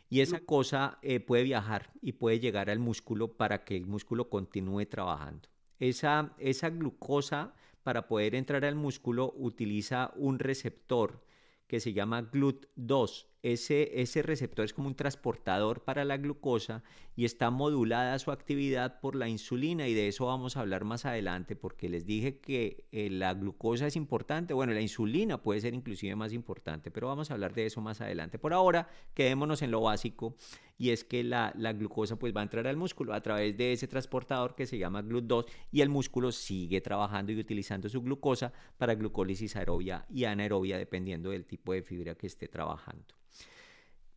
Y 0.08 0.20
esa 0.20 0.40
cosa 0.40 0.98
eh, 1.02 1.20
puede 1.20 1.44
viajar 1.44 1.92
y 2.02 2.14
puede 2.14 2.40
llegar 2.40 2.70
al 2.70 2.80
músculo 2.80 3.36
para 3.36 3.64
que 3.64 3.76
el 3.76 3.86
músculo 3.86 4.28
continúe 4.28 4.84
trabajando. 4.86 5.48
Esa, 5.78 6.34
esa 6.38 6.70
glucosa, 6.70 7.54
para 7.84 8.08
poder 8.08 8.34
entrar 8.34 8.64
al 8.64 8.74
músculo, 8.74 9.32
utiliza 9.36 10.12
un 10.16 10.40
receptor 10.40 11.24
que 11.68 11.78
se 11.78 11.92
llama 11.92 12.28
GLUT2 12.32 13.29
ese, 13.42 14.22
receptor 14.22 14.64
es 14.64 14.74
como 14.74 14.88
un 14.88 14.94
transportador 14.94 15.82
para 15.82 16.04
la 16.04 16.18
glucosa 16.18 16.82
y 17.16 17.24
está 17.24 17.50
modulada 17.50 18.18
su 18.18 18.30
actividad 18.30 19.00
por 19.00 19.14
la 19.14 19.28
insulina 19.28 19.88
y 19.88 19.94
de 19.94 20.08
eso 20.08 20.26
vamos 20.26 20.56
a 20.56 20.60
hablar 20.60 20.84
más 20.84 21.06
adelante 21.06 21.56
porque 21.56 21.88
les 21.88 22.04
dije 22.04 22.38
que 22.38 22.84
eh, 22.92 23.08
la 23.10 23.34
glucosa 23.34 23.86
es 23.86 23.96
importante, 23.96 24.54
bueno, 24.54 24.72
la 24.72 24.80
insulina 24.80 25.42
puede 25.42 25.60
ser 25.60 25.74
inclusive 25.74 26.14
más 26.16 26.32
importante, 26.32 26.90
pero 26.90 27.08
vamos 27.08 27.30
a 27.30 27.34
hablar 27.34 27.54
de 27.54 27.66
eso 27.66 27.80
más 27.80 28.00
adelante. 28.00 28.38
Por 28.38 28.52
ahora, 28.52 28.88
quedémonos 29.14 29.62
en 29.62 29.70
lo 29.70 29.80
básico 29.80 30.36
y 30.76 30.90
es 30.90 31.04
que 31.04 31.24
la, 31.24 31.52
la 31.56 31.72
glucosa 31.72 32.16
pues 32.16 32.34
va 32.34 32.40
a 32.40 32.44
entrar 32.44 32.66
al 32.66 32.76
músculo 32.76 33.14
a 33.14 33.22
través 33.22 33.56
de 33.56 33.72
ese 33.72 33.88
transportador 33.88 34.54
que 34.54 34.66
se 34.66 34.78
llama 34.78 35.02
GLUT2 35.02 35.46
y 35.72 35.80
el 35.80 35.88
músculo 35.88 36.32
sigue 36.32 36.80
trabajando 36.80 37.32
y 37.32 37.38
utilizando 37.38 37.88
su 37.88 38.02
glucosa 38.02 38.52
para 38.76 38.94
glucólisis 38.94 39.56
aerobia 39.56 40.04
y 40.10 40.24
anaerobia 40.24 40.78
dependiendo 40.78 41.30
del 41.30 41.46
tipo 41.46 41.72
de 41.72 41.82
fibra 41.82 42.14
que 42.14 42.26
esté 42.26 42.48
trabajando. 42.48 43.20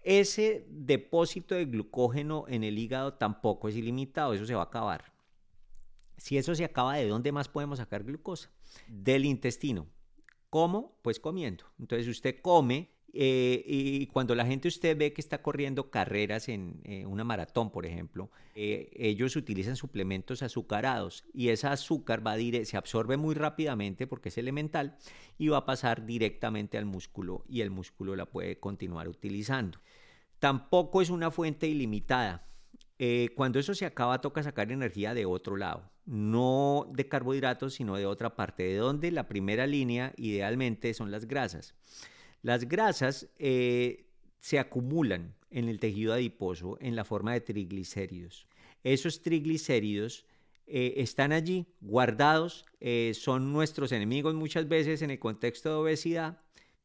Ese 0.03 0.65
depósito 0.69 1.55
de 1.55 1.65
glucógeno 1.65 2.45
en 2.47 2.63
el 2.63 2.77
hígado 2.77 3.13
tampoco 3.13 3.69
es 3.69 3.75
ilimitado, 3.75 4.33
eso 4.33 4.45
se 4.45 4.55
va 4.55 4.61
a 4.61 4.65
acabar. 4.65 5.13
Si 6.17 6.37
eso 6.37 6.55
se 6.55 6.65
acaba, 6.65 6.95
¿de 6.95 7.07
dónde 7.07 7.31
más 7.31 7.47
podemos 7.47 7.79
sacar 7.79 8.03
glucosa? 8.03 8.51
Del 8.87 9.25
intestino. 9.25 9.87
¿Cómo? 10.49 10.99
Pues 11.01 11.19
comiendo. 11.19 11.65
Entonces 11.79 12.07
usted 12.07 12.41
come 12.41 12.93
eh, 13.15 13.63
y 13.67 14.07
cuando 14.07 14.33
la 14.33 14.45
gente 14.45 14.67
usted 14.67 14.97
ve 14.97 15.13
que 15.13 15.21
está 15.21 15.43
corriendo 15.43 15.91
carreras 15.91 16.49
en 16.49 16.81
eh, 16.83 17.05
una 17.05 17.23
maratón, 17.23 17.71
por 17.71 17.85
ejemplo, 17.85 18.31
eh, 18.55 18.89
ellos 18.95 19.35
utilizan 19.35 19.75
suplementos 19.75 20.41
azucarados 20.41 21.23
y 21.31 21.49
ese 21.49 21.67
azúcar 21.67 22.25
va 22.25 22.35
se 22.65 22.75
absorbe 22.75 23.17
muy 23.17 23.35
rápidamente 23.35 24.07
porque 24.07 24.29
es 24.29 24.37
elemental 24.39 24.97
y 25.37 25.49
va 25.49 25.59
a 25.59 25.65
pasar 25.65 26.07
directamente 26.07 26.79
al 26.79 26.85
músculo 26.85 27.45
y 27.47 27.61
el 27.61 27.69
músculo 27.69 28.15
la 28.15 28.25
puede 28.25 28.59
continuar 28.59 29.07
utilizando. 29.07 29.79
Tampoco 30.43 31.01
es 31.01 31.09
una 31.09 31.31
fuente 31.31 31.67
ilimitada. 31.67 32.45
cuando 33.37 33.59
eso 33.59 33.73
se 33.73 33.85
acaba, 33.85 34.19
toca 34.19 34.43
sacar 34.43 34.73
energía 34.73 35.13
de 35.13 35.25
otro 35.25 35.55
lado, 35.55 35.89
no 36.05 36.85
de 36.91 37.07
carbohidratos, 37.07 37.75
sino 37.75 37.95
de 37.95 38.05
otra 38.05 38.35
parte, 38.35 38.63
de 38.63 38.75
donde 38.75 39.09
la 39.11 39.29
primera 39.29 39.65
línea 39.67 40.11
idealmente 40.17 40.93
son 40.93 41.11
las 41.11 41.29
grasas. 41.29 41.75
Las 42.41 42.67
grasas 42.67 43.29
eh, 43.37 44.09
se 44.41 44.59
acumulan 44.59 45.33
en 45.49 45.69
el 45.69 45.79
tejido 45.79 46.11
adiposo 46.11 46.77
en 46.81 46.97
la 46.97 47.05
forma 47.05 47.31
de 47.31 47.39
triglicéridos. 47.39 48.45
Esos 48.83 49.21
triglicéridos 49.21 50.25
eh, 50.67 50.95
están 50.97 51.31
allí 51.31 51.67
guardados, 51.79 52.65
eh, 52.81 53.13
son 53.15 53.53
nuestros 53.53 53.93
enemigos 53.93 54.35
muchas 54.35 54.67
veces 54.67 55.01
en 55.03 55.11
el 55.11 55.19
contexto 55.19 55.69
de 55.69 55.75
obesidad, 55.75 56.41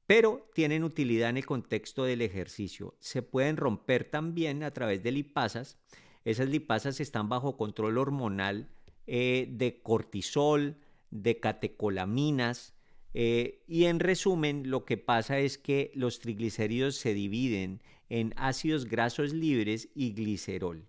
pero 0.09 0.51
tienen 0.55 0.83
utilidad 0.83 1.31
en 1.31 1.37
el 1.37 1.47
contexto 1.47 2.03
del 2.03 2.23
ejercicio. 2.23 2.97
Se 2.99 3.23
pueden 3.23 3.57
romper 3.57 4.05
también 4.11 4.65
a 4.65 4.73
través 4.73 5.05
de 5.05 5.13
lipasas. 5.13 5.79
Esas 6.25 6.49
lipasas 6.49 6.99
están 6.99 7.29
bajo 7.29 7.57
control 7.57 7.99
hormonal 7.99 8.69
de 9.07 9.81
cortisol, 9.83 10.79
de 11.11 11.39
catecolaminas, 11.39 12.75
eh, 13.15 13.65
y 13.67 13.85
en 13.87 14.01
resumen, 14.01 14.71
lo 14.71 14.85
que 14.85 14.97
pasa 14.97 15.39
es 15.39 15.59
que 15.59 15.91
los 15.95 16.21
triglicéridos 16.21 16.97
se 16.97 17.15
dividen 17.15 17.83
en 18.09 18.35
ácidos 18.37 18.87
grasos 18.87 19.33
libres 19.33 19.89
y 19.95 20.13
glicerol. 20.13 20.87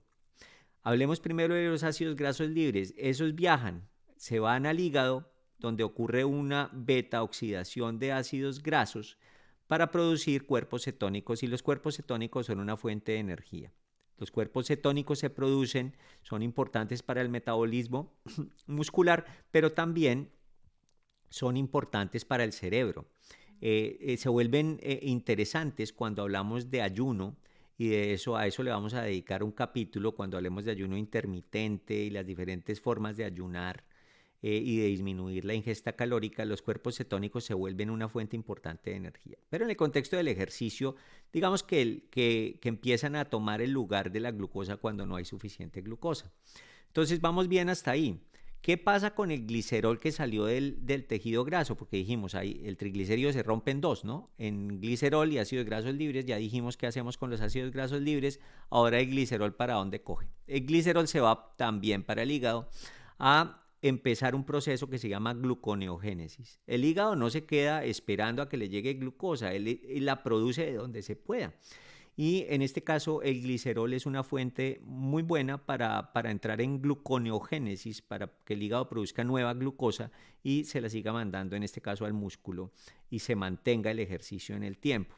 Hablemos 0.82 1.20
primero 1.20 1.56
de 1.56 1.68
los 1.68 1.84
ácidos 1.84 2.16
grasos 2.16 2.50
libres. 2.50 2.94
Esos 2.98 3.36
viajan, 3.36 3.88
se 4.16 4.40
van 4.40 4.66
al 4.66 4.80
hígado, 4.80 5.32
donde 5.60 5.84
ocurre 5.84 6.26
una 6.26 6.70
beta 6.74 7.22
oxidación 7.22 8.00
de 8.00 8.12
ácidos 8.12 8.64
grasos 8.64 9.18
para 9.68 9.92
producir 9.92 10.46
cuerpos 10.46 10.84
cetónicos 10.84 11.44
y 11.44 11.48
los 11.48 11.62
cuerpos 11.62 11.98
cetónicos 11.98 12.48
son 12.48 12.60
una 12.60 12.78
fuente 12.78 13.12
de 13.12 13.20
energía. 13.20 13.74
Los 14.18 14.32
cuerpos 14.32 14.68
cetónicos 14.68 15.20
se 15.20 15.30
producen, 15.30 15.96
son 16.24 16.42
importantes 16.42 17.04
para 17.04 17.22
el 17.22 17.30
metabolismo 17.30 18.14
muscular, 18.68 19.26
pero 19.52 19.72
también 19.72 20.32
son 21.30 21.56
importantes 21.56 22.26
para 22.26 22.44
el 22.44 22.52
cerebro. 22.52 23.08
Eh, 23.62 23.98
eh, 24.02 24.18
se 24.18 24.30
vuelven 24.30 24.80
eh, 24.82 25.00
interesantes 25.04 25.94
cuando 25.94 26.24
hablamos 26.24 26.70
de 26.70 26.82
ayuno 26.82 27.38
y 27.78 27.90
de 27.90 28.14
eso 28.14 28.36
a 28.36 28.48
eso 28.48 28.64
le 28.64 28.72
vamos 28.72 28.94
a 28.94 29.04
dedicar 29.04 29.44
un 29.44 29.52
capítulo 29.52 30.16
cuando 30.16 30.38
hablemos 30.38 30.66
de 30.66 30.72
ayuno 30.72 30.98
intermitente 30.98 31.94
y 31.94 32.10
las 32.10 32.26
diferentes 32.26 32.82
formas 32.82 33.18
de 33.18 33.26
ayunar 33.26 33.84
y 34.42 34.78
de 34.78 34.88
disminuir 34.88 35.46
la 35.46 35.54
ingesta 35.54 35.94
calórica, 35.94 36.46
los 36.46 36.62
cuerpos 36.62 36.96
cetónicos 36.96 37.44
se 37.44 37.54
vuelven 37.54 37.90
una 37.90 38.08
fuente 38.08 38.36
importante 38.36 38.92
de 38.92 38.96
energía. 38.96 39.38
Pero 39.50 39.66
en 39.66 39.72
el 39.72 39.78
contexto 39.78 40.16
del 40.16 40.28
ejercicio, 40.28 40.96
digamos 41.34 41.64
que, 41.64 42.08
que 42.10 42.60
empiezan 42.64 43.16
a 43.16 43.26
tomar 43.26 43.62
el 43.62 43.72
lugar 43.72 44.12
de 44.12 44.20
la 44.22 44.32
glucosa 44.32 44.78
cuando 44.78 45.06
no 45.06 45.16
hay 45.16 45.26
suficiente 45.26 45.82
glucosa. 45.82 46.32
Entonces 46.88 47.22
vamos 47.22 47.48
bien 47.48 47.70
hasta 47.70 47.92
ahí. 47.92 48.20
¿Qué 48.62 48.78
pasa 48.78 49.16
con 49.16 49.32
el 49.32 49.48
glicerol 49.48 50.00
que 50.00 50.12
salió 50.12 50.46
del, 50.46 51.06
tejido 51.08 51.46
graso? 51.46 51.78
Porque 51.78 51.96
dijimos, 51.96 52.36
ahí 52.36 52.62
el 52.66 52.76
triglicérido 52.76 53.32
se 53.32 53.42
rompe 53.42 53.72
en 53.72 53.80
dos, 53.80 54.04
¿no? 54.04 54.32
En 54.38 54.82
glicerol 54.82 55.32
y 55.32 55.38
ácidos 55.38 55.66
grasos 55.66 55.94
libres. 55.94 56.26
Ya 56.26 56.36
dijimos 56.36 56.76
qué 56.76 56.86
hacemos 56.86 57.18
con 57.18 57.30
los 57.30 57.40
ácidos 57.40 57.72
grasos 57.72 58.02
libres. 58.02 58.42
Ahora 58.70 59.00
el 59.00 59.10
glicerol 59.10 59.56
para 59.56 59.76
dónde 59.76 60.02
coge. 60.02 60.28
El 60.46 60.66
glicerol 60.66 61.08
se 61.08 61.22
va 61.22 61.54
también 61.56 62.04
para 62.04 62.24
el 62.24 62.32
hígado 62.32 62.70
a 63.18 63.64
empezar 63.82 64.36
un 64.36 64.44
proceso 64.44 64.90
que 64.90 64.98
se 64.98 65.10
llama 65.10 65.34
gluconeogénesis. 65.34 66.60
El 66.68 66.84
hígado 66.86 67.16
no 67.16 67.30
se 67.30 67.46
queda 67.46 67.84
esperando 67.84 68.42
a 68.42 68.50
que 68.50 68.58
le 68.58 68.70
llegue 68.70 68.94
glucosa, 68.94 69.54
él 69.54 69.80
la 70.06 70.24
produce 70.24 70.66
de 70.66 70.74
donde 70.74 71.02
se 71.02 71.16
pueda. 71.16 71.54
Y 72.16 72.46
en 72.50 72.62
este 72.62 72.84
caso 72.84 73.22
el 73.22 73.42
glicerol 73.42 73.94
es 73.94 74.06
una 74.06 74.24
fuente 74.24 74.82
muy 74.84 75.24
buena 75.24 75.66
para, 75.66 76.12
para 76.12 76.32
entrar 76.32 76.60
en 76.60 76.82
gluconeogénesis, 76.82 78.02
para 78.02 78.30
que 78.44 78.56
el 78.56 78.64
hígado 78.64 78.90
produzca 78.90 79.24
nueva 79.24 79.54
glucosa 79.54 80.12
y 80.44 80.66
se 80.66 80.82
la 80.82 80.90
siga 80.90 81.14
mandando 81.14 81.56
en 81.56 81.64
este 81.64 81.80
caso 81.80 82.04
al 82.04 82.12
músculo 82.12 82.74
y 83.10 83.20
se 83.20 83.38
mantenga 83.38 83.92
el 83.92 84.00
ejercicio 84.00 84.58
en 84.58 84.64
el 84.64 84.78
tiempo. 84.78 85.16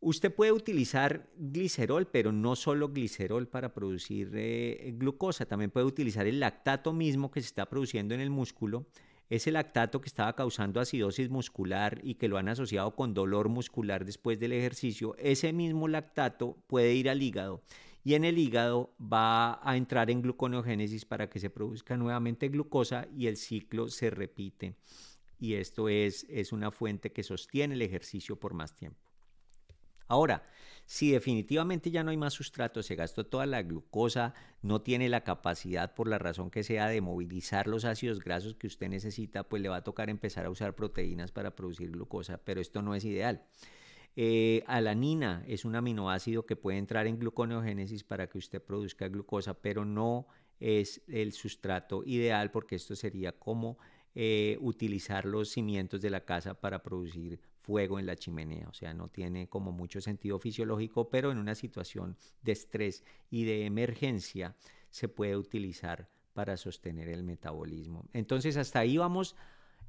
Usted 0.00 0.32
puede 0.32 0.52
utilizar 0.52 1.28
glicerol, 1.36 2.06
pero 2.06 2.30
no 2.30 2.54
solo 2.54 2.88
glicerol 2.90 3.48
para 3.48 3.74
producir 3.74 4.30
eh, 4.34 4.94
glucosa, 4.96 5.46
también 5.46 5.70
puede 5.70 5.86
utilizar 5.86 6.26
el 6.26 6.38
lactato 6.38 6.92
mismo 6.92 7.30
que 7.30 7.40
se 7.40 7.46
está 7.46 7.66
produciendo 7.66 8.14
en 8.14 8.20
el 8.20 8.30
músculo 8.30 8.86
ese 9.30 9.52
lactato 9.52 10.00
que 10.00 10.08
estaba 10.08 10.34
causando 10.34 10.80
acidosis 10.80 11.28
muscular 11.28 12.00
y 12.02 12.14
que 12.14 12.28
lo 12.28 12.38
han 12.38 12.48
asociado 12.48 12.94
con 12.94 13.12
dolor 13.12 13.48
muscular 13.48 14.04
después 14.04 14.38
del 14.38 14.52
ejercicio, 14.52 15.14
ese 15.18 15.52
mismo 15.52 15.86
lactato 15.86 16.56
puede 16.66 16.94
ir 16.94 17.10
al 17.10 17.22
hígado 17.22 17.62
y 18.04 18.14
en 18.14 18.24
el 18.24 18.38
hígado 18.38 18.94
va 19.00 19.60
a 19.68 19.76
entrar 19.76 20.10
en 20.10 20.22
gluconeogénesis 20.22 21.04
para 21.04 21.28
que 21.28 21.40
se 21.40 21.50
produzca 21.50 21.96
nuevamente 21.96 22.48
glucosa 22.48 23.06
y 23.14 23.26
el 23.26 23.36
ciclo 23.36 23.88
se 23.88 24.08
repite. 24.08 24.76
Y 25.38 25.54
esto 25.54 25.88
es, 25.88 26.26
es 26.30 26.52
una 26.52 26.70
fuente 26.70 27.12
que 27.12 27.22
sostiene 27.22 27.74
el 27.74 27.82
ejercicio 27.82 28.36
por 28.36 28.54
más 28.54 28.74
tiempo. 28.74 29.07
Ahora, 30.08 30.42
si 30.86 31.12
definitivamente 31.12 31.90
ya 31.90 32.02
no 32.02 32.10
hay 32.10 32.16
más 32.16 32.32
sustrato, 32.32 32.82
se 32.82 32.94
gastó 32.94 33.26
toda 33.26 33.44
la 33.44 33.62
glucosa, 33.62 34.32
no 34.62 34.80
tiene 34.80 35.10
la 35.10 35.22
capacidad 35.22 35.94
por 35.94 36.08
la 36.08 36.18
razón 36.18 36.50
que 36.50 36.62
sea 36.62 36.88
de 36.88 37.02
movilizar 37.02 37.66
los 37.66 37.84
ácidos 37.84 38.20
grasos 38.20 38.54
que 38.54 38.66
usted 38.66 38.88
necesita, 38.88 39.44
pues 39.44 39.60
le 39.60 39.68
va 39.68 39.76
a 39.76 39.84
tocar 39.84 40.08
empezar 40.08 40.46
a 40.46 40.50
usar 40.50 40.74
proteínas 40.74 41.30
para 41.30 41.54
producir 41.54 41.90
glucosa, 41.90 42.38
pero 42.38 42.62
esto 42.62 42.80
no 42.80 42.94
es 42.94 43.04
ideal. 43.04 43.44
Eh, 44.16 44.64
alanina 44.66 45.44
es 45.46 45.66
un 45.66 45.76
aminoácido 45.76 46.46
que 46.46 46.56
puede 46.56 46.78
entrar 46.78 47.06
en 47.06 47.18
gluconeogénesis 47.18 48.02
para 48.02 48.26
que 48.28 48.38
usted 48.38 48.62
produzca 48.62 49.08
glucosa, 49.08 49.60
pero 49.60 49.84
no 49.84 50.26
es 50.58 51.02
el 51.06 51.32
sustrato 51.32 52.02
ideal 52.04 52.50
porque 52.50 52.76
esto 52.76 52.96
sería 52.96 53.32
como 53.32 53.78
eh, 54.14 54.56
utilizar 54.60 55.26
los 55.26 55.50
cimientos 55.50 56.00
de 56.00 56.10
la 56.10 56.24
casa 56.24 56.54
para 56.54 56.82
producir 56.82 57.40
fuego 57.68 57.98
en 57.98 58.06
la 58.06 58.16
chimenea, 58.16 58.66
o 58.66 58.72
sea, 58.72 58.94
no 58.94 59.08
tiene 59.08 59.46
como 59.46 59.72
mucho 59.72 60.00
sentido 60.00 60.38
fisiológico, 60.38 61.10
pero 61.10 61.30
en 61.30 61.36
una 61.36 61.54
situación 61.54 62.16
de 62.40 62.52
estrés 62.52 63.04
y 63.28 63.44
de 63.44 63.66
emergencia 63.66 64.56
se 64.88 65.06
puede 65.06 65.36
utilizar 65.36 66.08
para 66.32 66.56
sostener 66.56 67.10
el 67.10 67.24
metabolismo. 67.24 68.08
Entonces, 68.14 68.56
hasta 68.56 68.78
ahí 68.78 68.96
vamos 68.96 69.36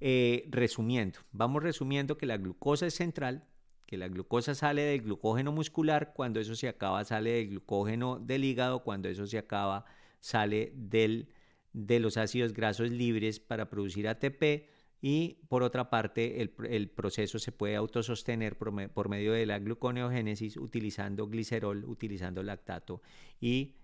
eh, 0.02 0.44
resumiendo. 0.50 1.20
Vamos 1.32 1.64
resumiendo 1.64 2.18
que 2.18 2.26
la 2.26 2.36
glucosa 2.36 2.86
es 2.86 2.96
central, 2.96 3.46
que 3.86 3.98
la 3.98 4.10
glucosa 4.10 4.56
sale 4.56 4.82
del 4.82 5.02
glucógeno 5.02 5.54
muscular, 5.54 6.12
cuando 6.14 6.42
eso 6.42 6.56
se 6.56 6.68
acaba 6.68 7.06
sale 7.06 7.32
del 7.32 7.48
glucógeno 7.48 8.20
del 8.20 8.44
hígado, 8.44 8.84
cuando 8.84 9.08
eso 9.08 9.26
se 9.26 9.38
acaba 9.38 9.86
sale 10.20 10.74
del, 10.76 11.30
de 11.72 12.02
los 12.02 12.18
ácidos 12.18 12.52
grasos 12.52 12.92
libres 12.92 13.40
para 13.40 13.70
producir 13.70 14.10
ATP 14.10 14.68
y 15.02 15.38
por 15.48 15.64
otra 15.64 15.90
parte 15.90 16.42
el, 16.42 16.90
proceso 16.90 17.40
se 17.40 17.52
puede 17.52 17.76
autosostener 17.76 18.58
por, 18.58 19.10
medio 19.10 19.32
de 19.32 19.46
la 19.46 19.60
gluconeogénesis 19.60 20.58
utilizando 20.58 21.28
glicerol, 21.28 21.86
utilizando 21.86 22.44
lactato 22.44 23.02
y 23.40 23.76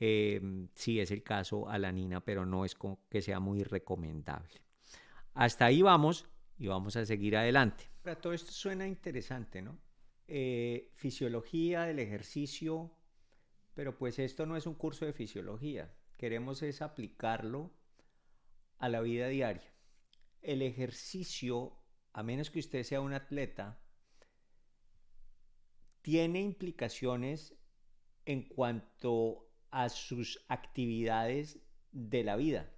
eh, 0.00 0.66
si 0.74 0.98
es 0.98 1.12
el 1.12 1.22
caso 1.22 1.68
alanina, 1.68 2.20
pero 2.24 2.44
no 2.44 2.64
es 2.64 2.76
que 3.08 3.22
sea 3.22 3.38
muy 3.38 3.62
recomendable. 3.62 4.62
Hasta 5.34 5.66
ahí 5.66 5.82
vamos 5.82 6.26
y 6.58 6.66
vamos 6.66 6.96
a 6.96 7.06
seguir 7.06 7.36
adelante. 7.36 7.88
todo 8.20 8.32
esto 8.32 8.50
suena 8.50 8.86
interesante, 8.86 9.62
¿no? 9.62 9.78
Eh, 10.26 10.90
fisiología 10.94 11.82
del 11.82 12.00
ejercicio, 12.00 12.90
pero 13.74 13.96
pues 13.96 14.18
esto 14.18 14.46
no 14.46 14.56
es 14.56 14.66
un 14.66 14.74
curso 14.74 15.04
de 15.04 15.12
fisiología. 15.12 15.94
Queremos 16.16 16.62
es 16.62 16.82
aplicarlo 16.82 17.70
a 18.78 18.88
la 18.88 19.00
vida 19.00 19.28
diaria 19.28 19.73
el 20.44 20.62
ejercicio, 20.62 21.76
a 22.12 22.22
menos 22.22 22.50
que 22.50 22.60
usted 22.60 22.82
sea 22.82 23.00
un 23.00 23.12
atleta, 23.12 23.80
tiene 26.02 26.40
implicaciones 26.40 27.56
en 28.26 28.42
cuanto 28.42 29.48
a 29.70 29.88
sus 29.88 30.44
actividades 30.48 31.58
de 31.92 32.22
la 32.24 32.36
vida. 32.36 32.70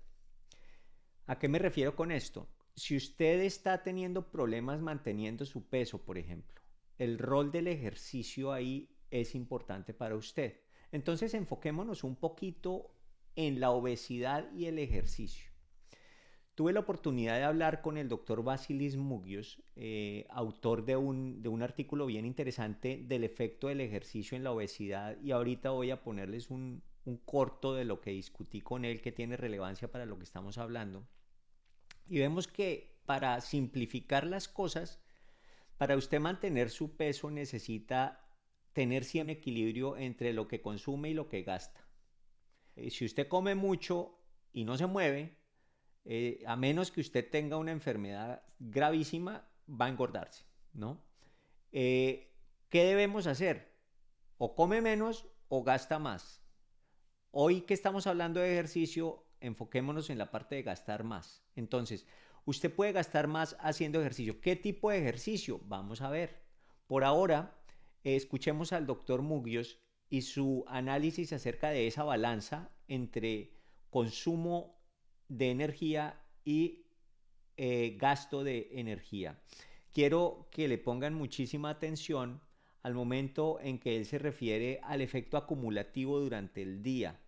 ¿A 1.27 1.39
qué 1.39 1.49
me 1.49 1.59
refiero 1.59 1.97
con 1.97 2.13
esto? 2.13 2.49
Si 2.75 2.97
usted 2.97 3.41
está 3.41 3.83
teniendo 3.83 4.31
problemas 4.31 4.81
manteniendo 4.81 5.45
su 5.45 5.69
peso, 5.69 6.05
por 6.05 6.19
ejemplo, 6.19 6.63
el 6.99 7.19
rol 7.19 7.51
del 7.51 7.69
ejercicio 7.69 8.53
ahí 8.53 8.89
es 9.11 9.35
importante 9.35 9.93
para 9.93 10.17
usted. 10.17 10.61
Entonces 10.93 11.35
enfoquémonos 11.35 12.05
un 12.05 12.17
poquito 12.17 12.95
en 13.35 13.61
la 13.61 13.71
obesidad 13.71 14.51
y 14.53 14.67
el 14.67 14.79
ejercicio. 14.79 15.56
Tuve 16.57 16.73
la 16.73 16.81
oportunidad 16.81 17.37
de 17.37 17.45
hablar 17.45 17.83
con 17.83 17.99
el 17.99 18.09
doctor 18.09 18.43
Basilis 18.43 18.97
Mugios, 18.97 19.63
eh, 19.77 20.27
autor 20.31 20.87
de 20.87 20.97
un, 20.97 21.43
de 21.43 21.51
un, 21.51 21.63
artículo 21.63 22.07
bien 22.07 22.25
interesante 22.25 23.05
del 23.07 23.25
efecto 23.25 23.69
del 23.69 23.83
ejercicio 23.83 24.39
en 24.39 24.43
la 24.43 24.53
obesidad 24.53 25.21
y 25.23 25.33
ahorita 25.33 25.69
voy 25.69 25.91
a 25.91 26.03
ponerles 26.03 26.49
un, 26.49 26.83
un 27.05 27.19
corto 27.19 27.75
de 27.75 27.85
lo 27.85 28.01
que 28.01 28.13
discutí 28.13 28.63
con 28.63 28.87
él 28.87 29.03
que 29.03 29.13
tiene 29.13 29.37
relevancia 29.37 29.93
para 29.93 30.07
lo 30.07 30.17
que 30.17 30.25
estamos 30.25 30.57
hablando. 30.57 31.07
Y 32.09 32.21
vemos 32.21 32.49
que 32.49 33.03
para 33.05 33.39
simplificar 33.43 34.27
las 34.27 34.49
cosas, 34.49 34.99
para 35.77 35.95
usted 35.95 36.21
mantener 36.21 36.71
su 36.71 36.97
peso 36.97 37.31
necesita 37.31 38.31
tener 38.73 39.05
siempre 39.05 39.35
equilibrio 39.35 39.99
entre 39.99 40.33
lo 40.33 40.49
que 40.49 40.63
consume 40.63 41.11
y 41.11 41.15
lo 41.15 41.29
que 41.29 41.43
gasta. 41.43 41.87
Eh, 42.77 42.89
si 42.91 43.05
usted 43.05 43.29
come 43.29 43.55
mucho 43.55 44.19
y 44.55 44.65
no 44.65 44.79
se 44.79 44.87
mueve, 44.87 45.37
eh, 46.09 46.45
a 46.47 46.55
menos 46.55 46.93
que 46.93 47.01
usted 47.01 47.29
tenga 47.29 47.57
una 47.57 47.73
enfermedad 47.73 48.43
gravísima, 48.61 49.49
va 49.69 49.87
a 49.87 49.89
engordarse, 49.89 50.45
¿no? 50.73 51.03
Eh, 51.73 52.33
¿Qué 52.69 52.85
debemos 52.85 53.27
hacer? 53.27 53.75
O 54.39 54.55
come 54.55 54.81
menos 54.81 55.27
o 55.49 55.65
gasta 55.65 55.99
más. 55.99 56.43
Hoy 57.33 57.63
que 57.63 57.75
estamos 57.75 58.07
hablando 58.07 58.39
de 58.39 58.53
ejercicio, 58.53 59.27
enfoquémonos 59.41 60.09
en 60.09 60.19
la 60.19 60.31
parte 60.31 60.55
de 60.55 60.63
gastar 60.63 61.03
más. 61.03 61.45
Entonces, 61.57 62.07
usted 62.45 62.73
puede 62.73 62.93
gastar 62.93 63.27
más 63.27 63.57
haciendo 63.59 64.01
ejercicio. 64.01 64.41
¿Qué 64.41 64.55
tipo 64.55 64.91
de 64.91 64.99
ejercicio? 64.99 65.61
Vamos 65.65 66.02
a 66.02 66.11
ver. 66.11 66.45
Por 66.87 67.02
ahora, 67.02 67.59
escuchemos 68.04 68.73
al 68.73 68.87
doctor 68.87 69.23
Mugios 69.23 69.80
y 70.09 70.23
su 70.23 70.65
análisis 70.69 71.33
acerca 71.33 71.71
de 71.71 71.89
esa 71.89 72.04
balanza 72.04 72.71
entre 72.87 73.57
consumo 73.91 74.76
de 75.28 75.50
energía 75.50 76.21
y 76.45 76.86
eh, 77.56 77.97
gasto 77.99 78.45
de 78.45 78.69
energía. 78.73 79.39
Quiero 79.93 80.49
que 80.50 80.69
le 80.69 80.78
pongan 80.78 81.15
muchísima 81.15 81.71
atención 81.71 82.41
al 82.82 82.95
momento 82.95 83.58
en 83.60 83.78
que 83.78 83.97
él 83.97 84.04
se 84.04 84.19
refiere 84.19 84.80
al 84.84 85.00
efecto 85.00 85.36
acumulativo 85.36 86.21
durante 86.21 86.62
el 86.62 86.82
día. 86.82 87.21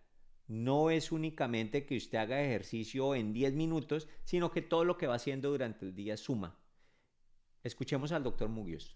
No 0.47 0.89
es 0.89 1.11
únicamente 1.11 1.85
que 1.85 1.97
usted 1.97 2.17
haga 2.17 2.41
ejercicio 2.41 3.13
en 3.13 3.33
10 3.33 3.53
minutos, 3.53 4.07
sino 4.23 4.51
que 4.51 4.61
todo 4.61 4.85
lo 4.85 4.97
que 4.97 5.07
va 5.07 5.15
haciendo 5.15 5.51
durante 5.51 5.85
el 5.85 5.95
día 5.95 6.15
suma. 6.15 6.55
Escuchemos 7.63 8.11
al 8.11 8.23
doctor 8.23 8.49
Mugios. 8.49 8.95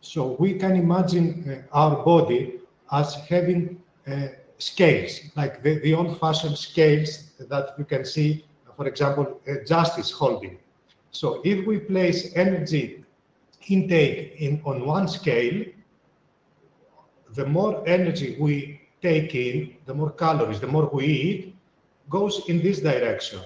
So 0.00 0.36
we 0.38 0.58
can 0.58 0.76
imagine 0.76 1.66
uh, 1.72 1.76
our 1.76 2.04
body 2.04 2.60
as 2.90 3.16
having 3.30 3.82
uh, 4.06 4.26
scales, 4.70 5.12
like 5.36 5.62
the, 5.62 5.72
the 5.80 5.92
old-fashioned 5.94 6.56
scales 6.56 7.10
that 7.52 7.66
you 7.78 7.84
can 7.84 8.04
see, 8.04 8.44
for 8.76 8.86
example, 8.86 9.26
uh, 9.48 9.64
justice 9.66 10.10
holding. 10.10 10.58
So 11.10 11.40
if 11.44 11.66
we 11.66 11.78
place 11.78 12.20
energy 12.34 13.04
intake 13.68 14.36
in 14.38 14.60
on 14.64 14.86
one 14.86 15.06
scale, 15.08 15.64
the 17.38 17.46
more 17.46 17.82
energy 17.86 18.36
we 18.38 18.80
take 19.02 19.34
in, 19.34 19.76
the 19.86 19.94
more 19.94 20.12
calories, 20.12 20.60
the 20.60 20.72
more 20.76 20.88
we 20.92 21.06
eat, 21.06 21.56
goes 22.08 22.48
in 22.48 22.62
this 22.62 22.80
direction. 22.80 23.40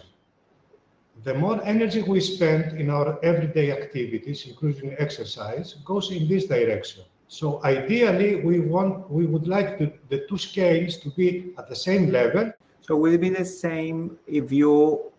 The 1.24 1.34
more 1.34 1.58
energy 1.64 2.02
we 2.02 2.20
spend 2.20 2.80
in 2.80 2.90
our 2.90 3.18
everyday 3.24 3.72
activities, 3.72 4.46
including 4.46 4.94
exercise, 4.98 5.74
goes 5.84 6.10
in 6.12 6.28
this 6.28 6.46
direction. 6.46 7.04
So 7.28 7.62
ideally, 7.62 8.36
we 8.36 8.60
want, 8.60 9.10
we 9.10 9.26
would 9.26 9.46
like 9.46 9.76
to, 9.78 9.92
the 10.08 10.26
two 10.28 10.38
scales 10.38 10.96
to 10.98 11.10
be 11.10 11.52
at 11.58 11.68
the 11.68 11.76
same 11.76 12.10
level. 12.10 12.50
So 12.80 12.96
will 12.96 13.12
it 13.12 13.20
be 13.20 13.28
the 13.28 13.44
same 13.44 14.16
if 14.26 14.50
you, 14.50 15.12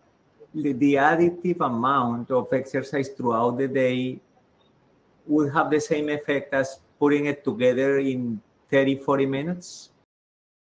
the, 0.52 0.72
the 0.72 0.94
additive 0.94 1.60
amount 1.64 2.32
of 2.32 2.52
exercise 2.52 3.10
throughout 3.10 3.58
the 3.58 3.68
day 3.68 4.20
would 5.28 5.52
have 5.52 5.70
the 5.70 5.80
same 5.80 6.08
effect 6.08 6.52
as 6.52 6.80
putting 6.98 7.26
it 7.26 7.44
together 7.44 7.98
in 8.00 8.40
30, 8.72 8.96
40 8.98 9.26
minutes? 9.26 9.90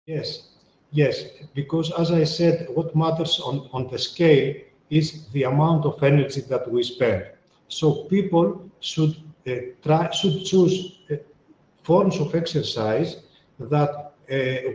Yes, 0.05 0.49
yes, 0.91 1.25
because 1.53 1.91
as 1.99 2.11
I 2.11 2.23
said, 2.23 2.67
what 2.69 2.95
matters 2.95 3.41
on, 3.41 3.69
on 3.73 3.89
the 3.91 3.99
scale 3.99 4.55
is 4.89 5.27
the 5.33 5.43
amount 5.43 5.85
of 5.85 6.01
energy 6.01 6.41
that 6.41 6.71
we 6.71 6.81
spend. 6.83 7.25
So 7.67 8.05
people 8.05 8.69
should 8.79 9.17
try, 9.83 10.09
should 10.11 10.43
choose 10.45 10.99
forms 11.83 12.19
of 12.19 12.33
exercise 12.35 13.21
that 13.59 14.13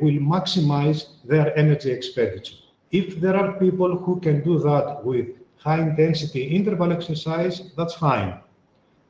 will 0.01 0.19
maximize 0.35 1.07
their 1.25 1.57
energy 1.59 1.91
expenditure. 1.91 2.57
If 2.93 3.21
there 3.21 3.37
are 3.37 3.59
people 3.59 3.97
who 3.97 4.21
can 4.21 4.43
do 4.43 4.59
that 4.61 5.05
with 5.05 5.29
high 5.59 5.81
intensity 5.81 6.45
interval 6.45 6.93
exercise, 6.93 7.73
that's 7.77 7.95
fine. 7.95 8.41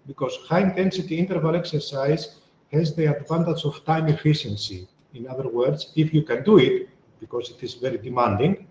Because 0.06 0.36
high 0.48 0.62
intensity 0.62 1.18
interval 1.18 1.54
exercise 1.54 2.40
has 2.72 2.94
the 2.94 3.06
advantage 3.06 3.64
of 3.64 3.84
time 3.84 4.08
efficiency. 4.08 4.88
In 5.14 5.26
other 5.26 5.48
words, 5.48 5.92
if 5.96 6.12
you 6.14 6.22
can 6.22 6.42
do 6.44 6.58
it, 6.58 6.88
because 7.20 7.50
it 7.50 7.62
is 7.62 7.74
very 7.74 7.98
demanding, 7.98 8.66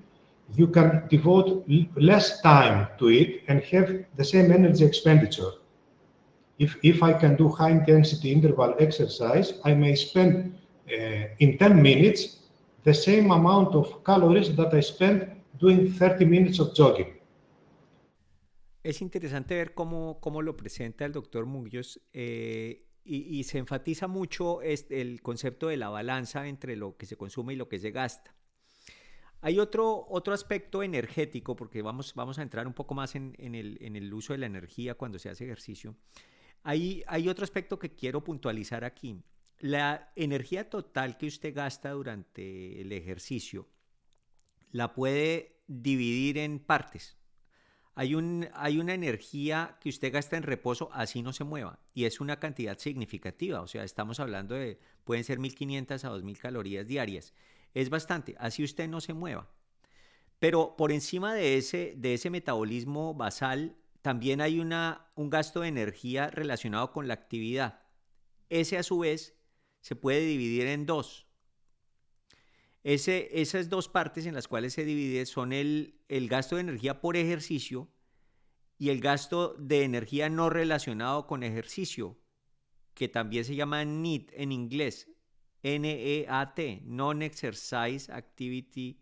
you 0.55 0.67
can 0.67 1.07
devote 1.07 1.67
less 1.95 2.41
time 2.41 2.87
to 2.97 3.09
it 3.09 3.43
and 3.47 3.61
have 3.63 4.05
the 4.15 4.25
same 4.25 4.51
energy 4.51 4.83
expenditure. 4.85 5.51
If, 6.59 6.77
if 6.83 7.01
I 7.01 7.13
can 7.13 7.37
do 7.37 7.49
high 7.49 7.71
intensity 7.71 8.31
interval 8.31 8.75
exercise, 8.79 9.55
I 9.63 9.73
may 9.73 9.95
spend 9.95 10.59
uh, 10.87 11.33
in 11.39 11.57
10 11.57 11.81
minutes 11.81 12.39
the 12.83 12.93
same 12.93 13.31
amount 13.31 13.75
of 13.75 14.03
calories 14.03 14.53
that 14.57 14.73
I 14.73 14.81
spend 14.81 15.27
doing 15.57 15.91
30 15.91 16.25
minutes 16.25 16.59
of 16.59 16.73
jogging. 16.75 17.17
Es 18.83 19.01
interesante 19.01 19.55
ver 19.55 19.73
cómo, 19.73 20.19
cómo 20.19 20.41
lo 20.41 20.55
presenta 20.57 21.05
el 21.05 21.11
doctor 21.11 21.45
Mugios 21.45 22.01
eh, 22.13 22.87
y, 23.03 23.39
y, 23.39 23.43
se 23.43 23.57
enfatiza 23.57 24.07
mucho 24.07 24.61
este, 24.61 25.01
el 25.01 25.21
concepto 25.21 25.67
de 25.67 25.77
la 25.77 25.89
balanza 25.89 26.47
entre 26.47 26.75
lo 26.75 26.97
que 26.97 27.05
se 27.05 27.17
consume 27.17 27.53
y 27.53 27.55
lo 27.55 27.67
que 27.67 27.79
se 27.79 27.91
gasta. 27.91 28.35
Hay 29.41 29.59
otro, 29.59 30.05
otro 30.09 30.33
aspecto 30.33 30.83
energético, 30.83 31.55
porque 31.55 31.81
vamos, 31.81 32.13
vamos 32.15 32.39
a 32.39 32.41
entrar 32.41 32.67
un 32.67 32.73
poco 32.73 32.93
más 32.93 33.15
en, 33.15 33.35
en, 33.37 33.55
el, 33.55 33.77
en 33.81 33.95
el 33.95 34.13
uso 34.13 34.33
de 34.33 34.39
la 34.39 34.45
energía 34.45 34.95
cuando 34.95 35.19
se 35.19 35.29
hace 35.29 35.45
ejercicio. 35.45 35.95
Hay, 36.63 37.03
otro 37.27 37.43
aspecto 37.43 37.79
que 37.79 37.95
quiero 37.95 38.23
puntualizar 38.23 38.83
aquí. 38.83 39.23
La 39.59 40.11
energía 40.15 40.69
total 40.69 41.17
que 41.17 41.27
usted 41.27 41.53
gasta 41.53 41.91
durante 41.91 42.81
el 42.81 42.91
ejercicio 42.91 43.67
la 44.71 44.93
puede 44.93 45.61
dividir 45.67 46.37
en 46.37 46.59
partes. 46.59 47.17
Hay, 47.95 48.15
un, 48.15 48.47
hay 48.53 48.77
una 48.77 48.93
energía 48.93 49.77
que 49.81 49.89
usted 49.89 50.13
gasta 50.13 50.37
en 50.37 50.43
reposo 50.43 50.89
así 50.93 51.21
no 51.21 51.33
se 51.33 51.43
mueva 51.43 51.79
y 51.93 52.05
es 52.05 52.21
una 52.21 52.39
cantidad 52.39 52.77
significativa, 52.77 53.61
o 53.61 53.67
sea, 53.67 53.83
estamos 53.83 54.21
hablando 54.21 54.55
de, 54.55 54.79
pueden 55.03 55.25
ser 55.25 55.39
1500 55.39 56.05
a 56.05 56.09
2000 56.09 56.37
calorías 56.37 56.87
diarias. 56.87 57.33
Es 57.73 57.89
bastante, 57.89 58.35
así 58.39 58.63
usted 58.63 58.87
no 58.87 59.01
se 59.01 59.13
mueva. 59.13 59.49
Pero 60.39 60.75
por 60.77 60.93
encima 60.93 61.33
de 61.33 61.57
ese 61.57 62.29
metabolismo 62.29 63.13
basal, 63.13 63.75
también 64.01 64.41
hay 64.41 64.59
una, 64.59 65.11
un 65.15 65.29
gasto 65.29 65.61
de 65.61 65.67
energía 65.67 66.29
relacionado 66.29 66.91
con 66.91 67.07
la 67.07 67.13
actividad. 67.13 67.81
Ese 68.49 68.77
a 68.77 68.83
su 68.83 68.99
vez 68.99 69.35
se 69.81 69.95
puede 69.95 70.21
dividir 70.21 70.67
en 70.67 70.85
dos. 70.85 71.27
Ese, 72.83 73.41
esas 73.41 73.69
dos 73.69 73.89
partes 73.89 74.25
en 74.25 74.35
las 74.35 74.47
cuales 74.47 74.73
se 74.73 74.85
divide 74.85 75.25
son 75.25 75.51
el, 75.51 75.99
el 76.07 76.29
gasto 76.29 76.55
de 76.55 76.61
energía 76.61 77.01
por 77.01 77.17
ejercicio 77.17 77.89
y 78.77 78.89
el 78.89 79.01
gasto 79.01 79.55
de 79.59 79.83
energía 79.83 80.29
no 80.29 80.49
relacionado 80.49 81.27
con 81.27 81.43
ejercicio, 81.43 82.17
que 82.93 83.09
también 83.09 83.43
se 83.43 83.55
llama 83.55 83.83
NEAT 83.83 84.31
en 84.33 84.53
inglés, 84.53 85.09
N-E-A-T, 85.61 86.83
Non-Exercise 86.85 88.09
Activity 88.11 89.01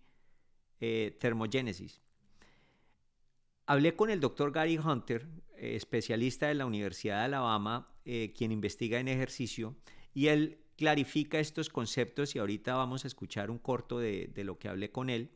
eh, 0.79 1.15
Thermogenesis. 1.19 2.01
Hablé 3.69 3.97
con 3.97 4.09
el 4.09 4.21
doctor 4.21 4.53
Gary 4.53 4.77
Hunter, 4.77 5.27
eh, 5.57 5.75
especialista 5.75 6.47
de 6.47 6.55
la 6.55 6.65
Universidad 6.65 7.19
de 7.19 7.25
Alabama, 7.25 7.93
eh, 8.05 8.33
quien 8.35 8.53
investiga 8.53 8.97
en 8.97 9.09
ejercicio, 9.09 9.75
y 10.13 10.27
él 10.27 10.63
clarifica 10.77 11.37
estos 11.37 11.67
conceptos 11.67 12.33
y 12.33 12.39
ahorita 12.39 12.75
vamos 12.75 13.03
a 13.03 13.07
escuchar 13.07 13.51
un 13.51 13.57
corto 13.57 13.99
de, 13.99 14.31
lo 14.37 14.57
que 14.57 14.69
hablé 14.69 14.89
con 14.89 15.09
él. 15.09 15.31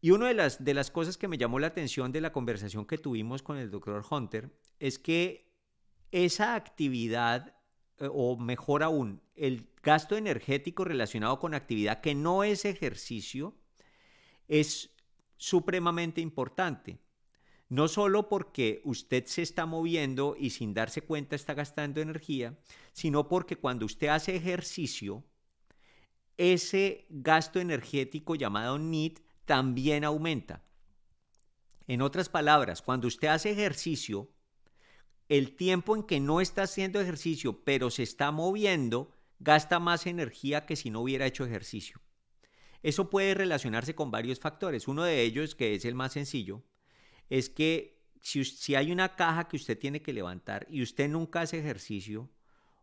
Y 0.00 0.10
una 0.10 0.26
de 0.26 0.34
las, 0.34 0.64
de 0.64 0.74
las 0.74 0.90
cosas 0.90 1.16
que 1.16 1.28
me 1.28 1.38
llamó 1.38 1.60
la 1.60 1.68
atención 1.68 2.10
de 2.10 2.20
la 2.20 2.32
conversación 2.32 2.84
que 2.84 2.98
tuvimos 2.98 3.42
con 3.42 3.58
el 3.58 3.70
doctor 3.70 4.04
Hunter 4.10 4.50
es 4.80 4.98
que 4.98 5.52
esa 6.10 6.56
actividad, 6.56 7.54
eh, 7.98 8.08
o 8.10 8.36
mejor 8.36 8.82
aún, 8.82 9.22
el 9.36 9.68
gasto 9.84 10.16
energético 10.16 10.84
relacionado 10.84 11.38
con 11.38 11.54
actividad 11.54 12.00
que 12.00 12.16
no 12.16 12.42
es 12.42 12.64
ejercicio, 12.64 13.54
es 14.48 14.97
supremamente 15.38 16.20
importante. 16.20 16.98
No 17.70 17.88
solo 17.88 18.28
porque 18.28 18.82
usted 18.84 19.24
se 19.26 19.42
está 19.42 19.64
moviendo 19.66 20.36
y 20.38 20.50
sin 20.50 20.74
darse 20.74 21.02
cuenta 21.02 21.36
está 21.36 21.54
gastando 21.54 22.00
energía, 22.00 22.58
sino 22.92 23.28
porque 23.28 23.56
cuando 23.56 23.86
usted 23.86 24.08
hace 24.08 24.36
ejercicio, 24.36 25.24
ese 26.36 27.06
gasto 27.08 27.60
energético 27.60 28.34
llamado 28.34 28.78
NEAT 28.78 29.20
también 29.44 30.04
aumenta. 30.04 30.62
En 31.86 32.02
otras 32.02 32.28
palabras, 32.28 32.82
cuando 32.82 33.08
usted 33.08 33.28
hace 33.28 33.50
ejercicio, 33.50 34.30
el 35.28 35.56
tiempo 35.56 35.94
en 35.96 36.02
que 36.02 36.20
no 36.20 36.40
está 36.40 36.62
haciendo 36.62 37.00
ejercicio, 37.00 37.64
pero 37.64 37.90
se 37.90 38.02
está 38.02 38.30
moviendo, 38.30 39.10
gasta 39.40 39.78
más 39.78 40.06
energía 40.06 40.64
que 40.64 40.76
si 40.76 40.90
no 40.90 41.00
hubiera 41.00 41.26
hecho 41.26 41.44
ejercicio. 41.44 42.00
Eso 42.82 43.10
puede 43.10 43.34
relacionarse 43.34 43.94
con 43.94 44.10
varios 44.10 44.38
factores. 44.38 44.88
Uno 44.88 45.04
de 45.04 45.22
ellos, 45.22 45.54
que 45.54 45.74
es 45.74 45.84
el 45.84 45.94
más 45.94 46.12
sencillo, 46.12 46.62
es 47.28 47.50
que 47.50 47.98
si, 48.20 48.74
hay 48.74 48.92
una 48.92 49.16
caja 49.16 49.48
que 49.48 49.56
usted 49.56 49.78
tiene 49.78 50.02
que 50.02 50.12
levantar 50.12 50.66
y 50.70 50.82
usted 50.82 51.08
nunca 51.08 51.40
hace 51.40 51.58
ejercicio, 51.58 52.30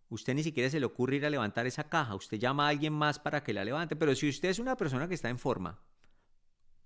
usted 0.10 0.34
ni 0.34 0.44
siquiera 0.44 0.70
se 0.70 0.80
le 0.80 0.86
ocurre 0.86 1.18
ir 1.18 1.26
a 1.26 1.30
levantar 1.30 1.66
esa 1.66 1.90
caja, 1.90 2.16
usted 2.16 2.38
llama 2.38 2.66
a 2.66 2.70
alguien 2.70 2.94
más 2.94 3.20
para 3.20 3.44
que 3.44 3.54
la 3.54 3.66
levante, 3.66 3.96
pero 3.96 4.16
si 4.16 4.30
usted 4.30 4.50
es 4.50 4.60
una 4.60 4.78
persona 4.78 5.08
que 5.08 5.16
está 5.16 5.30
en 5.30 5.40
forma, 5.40 5.82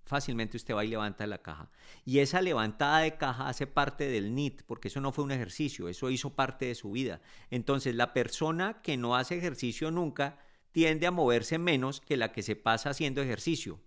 fácilmente 0.04 0.56
usted 0.56 0.74
va 0.74 0.84
y 0.84 0.88
levanta 0.88 1.26
la 1.26 1.38
caja. 1.38 1.70
Y 2.04 2.18
esa 2.18 2.42
levantada 2.42 3.00
de 3.00 3.16
caja 3.16 3.48
hace 3.48 3.66
parte 3.66 4.08
del 4.08 4.34
NIT, 4.34 4.62
porque 4.66 4.88
eso 4.88 5.00
no 5.00 5.12
fue 5.12 5.24
un 5.24 5.30
ejercicio, 5.30 5.88
eso 5.88 6.10
hizo 6.10 6.34
parte 6.34 6.66
de 6.66 6.74
su 6.74 6.90
vida. 6.90 7.20
Entonces, 7.50 7.94
la 7.94 8.12
persona 8.12 8.82
que 8.82 8.96
no 8.96 9.14
hace 9.14 9.36
ejercicio 9.36 9.90
nunca 9.90 10.38
tiende 10.72 11.06
a 11.06 11.10
moverse 11.10 11.58
menos 11.58 12.00
que 12.00 12.16
la 12.16 12.32
que 12.32 12.42
se 12.42 12.56
pasa 12.56 12.90
haciendo 12.90 13.22
ejercicio. 13.22 13.80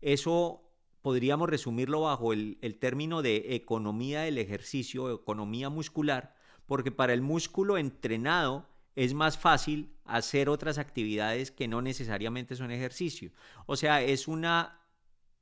Eso 0.00 0.62
podríamos 1.02 1.50
resumirlo 1.50 2.02
bajo 2.02 2.32
el, 2.32 2.58
término 2.80 3.22
de 3.22 3.54
economía 3.54 4.22
del 4.22 4.38
ejercicio, 4.38 5.12
economía 5.12 5.68
muscular, 5.68 6.34
porque 6.66 6.92
para 6.92 7.12
el 7.12 7.22
músculo 7.22 7.76
entrenado 7.76 8.68
es 8.94 9.14
más 9.14 9.36
fácil 9.36 9.92
hacer 10.04 10.48
otras 10.48 10.78
actividades 10.78 11.50
que 11.50 11.68
no 11.68 11.82
necesariamente 11.82 12.54
son 12.56 12.70
ejercicio. 12.70 13.32
O 13.66 13.76
sea, 13.76 14.02
es 14.02 14.28
una 14.28 14.78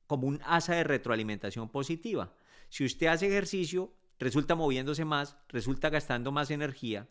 como 0.06 0.26
un 0.26 0.40
asa 0.44 0.74
de 0.74 0.84
retroalimentación 0.84 1.68
positiva. 1.68 2.34
Si 2.68 2.84
usted 2.84 3.08
hace 3.08 3.28
ejercicio, 3.28 3.92
resulta 4.18 4.54
moviéndose 4.54 5.04
más, 5.04 5.36
resulta 5.48 5.88
gastando 5.88 6.32
más 6.32 6.50
energía 6.50 7.08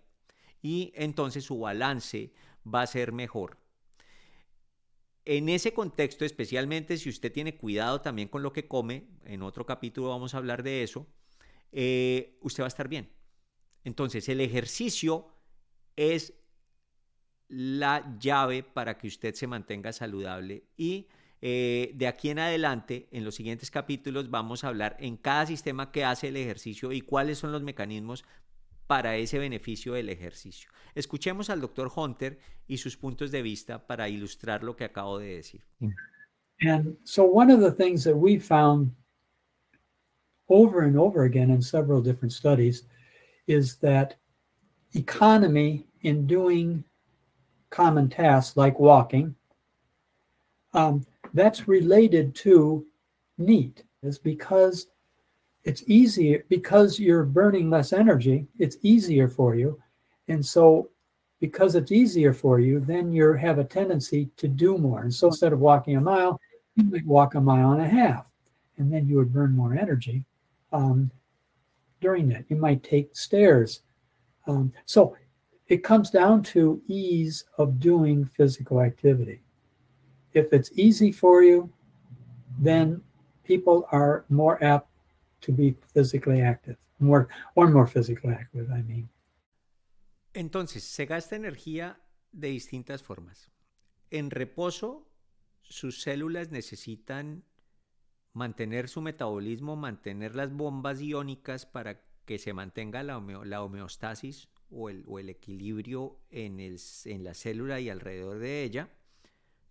y 0.62 0.92
entonces 0.96 1.46
su 1.46 1.60
balance 1.60 2.34
va 2.65 2.82
a 2.82 2.88
ser 2.88 3.12
mejor. 3.12 3.59
En 5.25 5.49
ese 5.49 5.73
contexto, 5.73 6.25
especialmente 6.25 6.97
si 6.97 7.10
usted 7.10 7.32
tiene 7.32 7.55
cuidado 7.55 8.01
también 8.01 8.29
con 8.29 8.41
lo 8.41 8.53
que 8.53 8.67
come, 8.67 9.08
en 9.25 9.43
otro 9.43 9.65
capítulo 9.65 10.10
vamos 10.10 10.34
a 10.34 10.38
hablar 10.38 10.63
de 10.63 10.84
eso, 10.84 11.08
eh, 11.71 12.38
usted 12.41 12.63
va 12.63 12.67
a 12.67 12.69
estar 12.69 12.88
bien. 12.88 13.10
Entonces, 13.84 14.27
el 14.29 14.41
ejercicio 14.41 15.27
es 15.95 16.34
la 17.47 18.15
llave 18.19 18.63
para 18.63 18.97
que 18.97 19.08
usted 19.08 19.34
se 19.34 19.47
mantenga 19.47 19.91
saludable 19.91 20.65
y 20.77 21.08
eh, 21.41 21.91
de 21.95 22.08
aquí 22.08 22.29
en 22.29 22.39
adelante, 22.39 23.08
en 23.12 23.23
los 23.23 23.36
siguientes 23.36 23.71
capítulos, 23.71 24.29
vamos 24.29 24.63
a 24.63 24.67
hablar 24.67 24.97
en 24.99 25.15
cada 25.15 25.45
sistema 25.45 25.91
que 25.91 26.03
hace 26.03 26.27
el 26.27 26.38
ejercicio 26.38 26.91
y 26.91 27.01
cuáles 27.01 27.38
son 27.38 27.51
los 27.51 27.63
mecanismos 27.63 28.25
para 28.89 29.17
ese 29.17 29.38
beneficio 29.38 29.93
del 29.93 30.10
ejercicio. 30.10 30.71
Escuchemos 30.95 31.52
al 31.52 31.62
doctor 31.62 31.91
Hunter 31.95 32.39
y 32.67 32.78
sus 32.78 32.97
puntos 32.97 33.30
de 33.30 33.43
vista 33.43 33.86
para 33.86 34.10
ilustrar 34.10 34.63
lo 34.63 34.75
que 34.75 34.86
acabo 34.86 35.19
de 35.19 35.36
decir. 35.36 35.62
And 36.62 36.97
so 37.04 37.23
one 37.23 37.54
of 37.54 37.62
the 37.62 37.69
things 37.71 38.04
that 38.06 38.15
we 38.15 38.39
found 38.39 38.91
over 40.47 40.82
and 40.82 40.97
over 40.97 41.25
again 41.25 41.52
in 41.52 41.62
several 41.62 42.02
different 42.02 42.34
studies 42.34 42.88
is 43.45 43.75
that 43.82 44.15
economy 44.95 45.86
in 46.02 46.25
doing 46.25 46.84
common 47.69 48.10
tasks 48.10 48.58
like 48.58 48.80
walking, 48.80 49.36
um, 50.73 51.06
that's 51.36 51.67
related 51.67 52.34
to 52.34 52.84
NEAT, 53.38 53.84
is 54.02 54.17
because 54.17 54.88
it's 55.63 55.84
easier 55.88 56.45
because 56.50 57.00
you're 57.00 57.24
burning 57.24 57.69
less 57.69 57.93
energy, 57.93 58.48
it's 58.58 58.78
easier 58.82 59.28
for 59.28 59.56
you. 59.56 59.80
And 60.28 60.45
so 60.45 60.89
because 61.39 61.76
it's 61.76 61.91
easier 61.91 62.34
for 62.34 62.60
you, 62.60 62.80
then 62.80 63.12
you 63.12 63.34
have 63.34 63.60
a 63.60 63.63
tendency 63.63 64.30
to 64.38 64.48
do 64.48 64.78
more. 64.78 65.02
And 65.02 65.13
so 65.13 65.28
instead 65.28 65.54
of 65.54 65.60
walking 65.60 65.95
a 65.98 66.02
mile, 66.02 66.39
you 66.76 66.84
might 66.86 67.06
walk 67.06 67.36
a 67.36 67.41
mile 67.41 67.72
and 67.72 67.82
a 67.82 67.88
half, 67.88 68.32
and 68.78 68.91
then 68.91 69.08
you 69.08 69.17
would 69.17 69.34
burn 69.34 69.56
more 69.56 69.76
energy 69.76 70.26
um, 70.72 71.12
during 72.02 72.28
that. 72.30 72.45
You 72.50 72.56
might 72.56 72.84
take 72.84 73.15
stairs. 73.15 73.82
Um, 74.48 74.72
so 74.86 75.15
it 75.67 75.84
comes 75.84 76.10
down 76.10 76.43
to 76.43 76.82
ease 76.88 77.45
of 77.58 77.80
doing 77.80 78.26
physical 78.26 78.82
activity. 78.82 79.41
If 80.34 80.52
it's 80.54 80.72
easy 80.76 81.12
for 81.12 81.43
you, 81.43 81.72
then 82.60 83.02
people 83.43 83.88
are 83.91 84.26
more 84.30 84.62
apt 84.63 84.88
to 85.41 85.54
be 85.54 85.75
physically 85.93 86.41
active, 86.41 86.78
more 86.99 87.28
or 87.56 87.69
more 87.69 87.88
physically 87.88 88.34
active, 88.34 88.69
I 88.71 88.84
mean. 88.84 89.10
Entonces, 90.34 90.84
se 90.84 91.06
gasta 91.06 91.36
energía 91.36 91.99
de 92.32 92.49
distintas 92.49 93.04
formas. 93.04 93.52
En 94.12 94.30
reposo, 94.30 95.10
sus 95.62 96.02
células 96.02 96.52
necesitan 96.52 97.43
mantener 98.34 98.89
su 98.89 99.02
metabolismo, 99.02 99.75
mantener 99.75 100.36
las 100.36 100.52
bombas 100.54 101.02
iónicas 101.02 101.65
para 101.65 102.02
que 102.25 102.38
se 102.38 102.54
mantenga 102.54 103.02
la, 103.04 103.17
homeostasis 103.17 104.49
o 104.69 104.89
el, 104.89 105.30
equilibrio 105.30 106.19
en, 106.30 106.60
en 106.60 107.23
la 107.23 107.34
célula 107.34 107.80
y 107.80 107.89
alrededor 107.89 108.39
de 108.39 108.63
ella. 108.63 108.89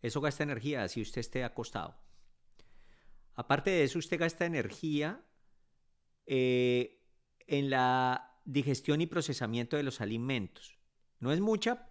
Eso 0.03 0.21
gasta 0.21 0.43
energía, 0.43 0.89
si 0.89 1.01
usted 1.01 1.21
esté 1.21 1.45
acostado. 1.45 1.97
Aparte 3.35 3.71
de 3.71 3.85
eso, 3.85 3.99
usted 3.99 4.19
gasta 4.19 4.47
energía 4.47 5.25
eh, 6.29 7.01
en 7.47 7.71
la 7.71 8.41
digestión 8.45 9.01
y 9.01 9.07
procesamiento 9.07 9.77
de 9.77 9.83
los 9.83 10.01
alimentos. 10.01 10.79
No 11.19 11.33
es 11.33 11.41
mucha, 11.41 11.91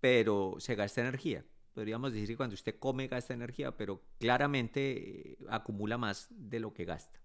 pero 0.00 0.56
se 0.58 0.74
gasta 0.74 1.00
energía. 1.00 1.46
Podríamos 1.72 2.12
decir 2.12 2.28
que 2.28 2.36
cuando 2.36 2.54
usted 2.54 2.78
come 2.78 3.06
gasta 3.06 3.34
energía, 3.34 3.76
pero 3.76 4.02
claramente 4.18 5.32
eh, 5.32 5.38
acumula 5.48 5.96
más 5.98 6.26
de 6.30 6.60
lo 6.60 6.74
que 6.74 6.84
gasta. 6.84 7.22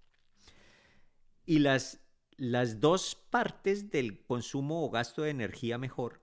Y 1.46 1.60
las, 1.60 2.00
las 2.38 2.80
dos 2.80 3.16
partes 3.16 3.90
del 3.90 4.24
consumo 4.24 4.86
o 4.86 4.90
gasto 4.92 5.24
de 5.24 5.32
energía 5.32 5.78
mejor 5.78 6.22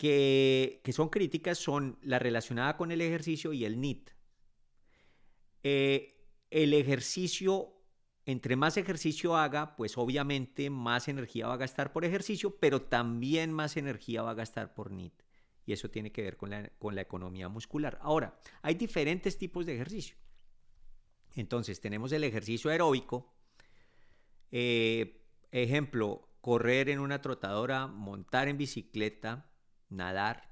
que, 0.00 0.92
son 0.94 1.10
críticas 1.10 1.58
son 1.58 1.98
la 2.00 2.18
relacionada 2.18 2.78
con 2.78 2.90
el 2.90 3.02
ejercicio 3.02 3.52
y 3.52 3.66
el 3.66 3.80
NIT. 3.80 4.10
Eh, 5.62 6.16
el 6.48 6.72
ejercicio 6.72 7.79
entre 8.30 8.56
más 8.56 8.76
ejercicio 8.76 9.36
haga, 9.36 9.76
pues 9.76 9.98
obviamente 9.98 10.70
más 10.70 11.08
energía 11.08 11.48
va 11.48 11.54
a 11.54 11.58
gastar 11.58 11.92
por 11.92 12.04
ejercicio, 12.04 12.56
pero 12.58 12.82
también 12.82 13.52
más 13.52 13.76
energía 13.76 14.22
va 14.22 14.30
a 14.30 14.34
gastar 14.34 14.74
por 14.74 14.90
NIT. 14.90 15.22
Y 15.66 15.72
eso 15.72 15.90
tiene 15.90 16.12
que 16.12 16.22
ver 16.22 16.36
con 16.36 16.50
la, 16.50 16.68
con 16.78 16.94
la 16.94 17.02
economía 17.02 17.48
muscular. 17.48 17.98
Ahora, 18.02 18.38
hay 18.62 18.74
diferentes 18.74 19.38
tipos 19.38 19.66
de 19.66 19.74
ejercicio. 19.74 20.16
Entonces, 21.34 21.80
tenemos 21.80 22.12
el 22.12 22.24
ejercicio 22.24 22.70
aeróbico. 22.70 23.32
Eh, 24.50 25.22
ejemplo, 25.52 26.28
correr 26.40 26.88
en 26.88 26.98
una 26.98 27.20
trotadora, 27.20 27.86
montar 27.86 28.48
en 28.48 28.58
bicicleta, 28.58 29.50
nadar. 29.88 30.50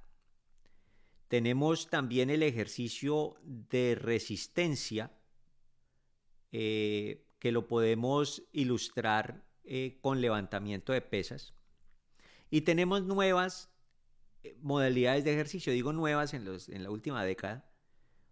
Tenemos 1.29 1.88
también 1.91 2.31
el 2.31 2.43
ejercicio 2.43 3.37
de 3.43 3.97
resistencia, 4.01 5.12
eh, 6.53 7.28
que 7.38 7.53
lo 7.53 7.66
podemos 7.66 8.42
ilustrar 8.53 9.44
eh, 9.64 9.98
con 10.01 10.20
levantamiento 10.20 10.92
de 10.92 11.01
pesas. 11.01 11.55
Y 12.51 12.62
tenemos 12.62 13.03
nuevas 13.03 13.70
eh, 14.42 14.57
modalidades 14.61 15.24
de 15.24 15.35
ejercicio, 15.35 15.72
digo 15.72 15.92
nuevas 15.92 16.35
en, 16.35 16.44
los, 16.44 16.68
en 16.68 16.83
la 16.83 16.90
última 16.90 17.24
década. 17.24 17.70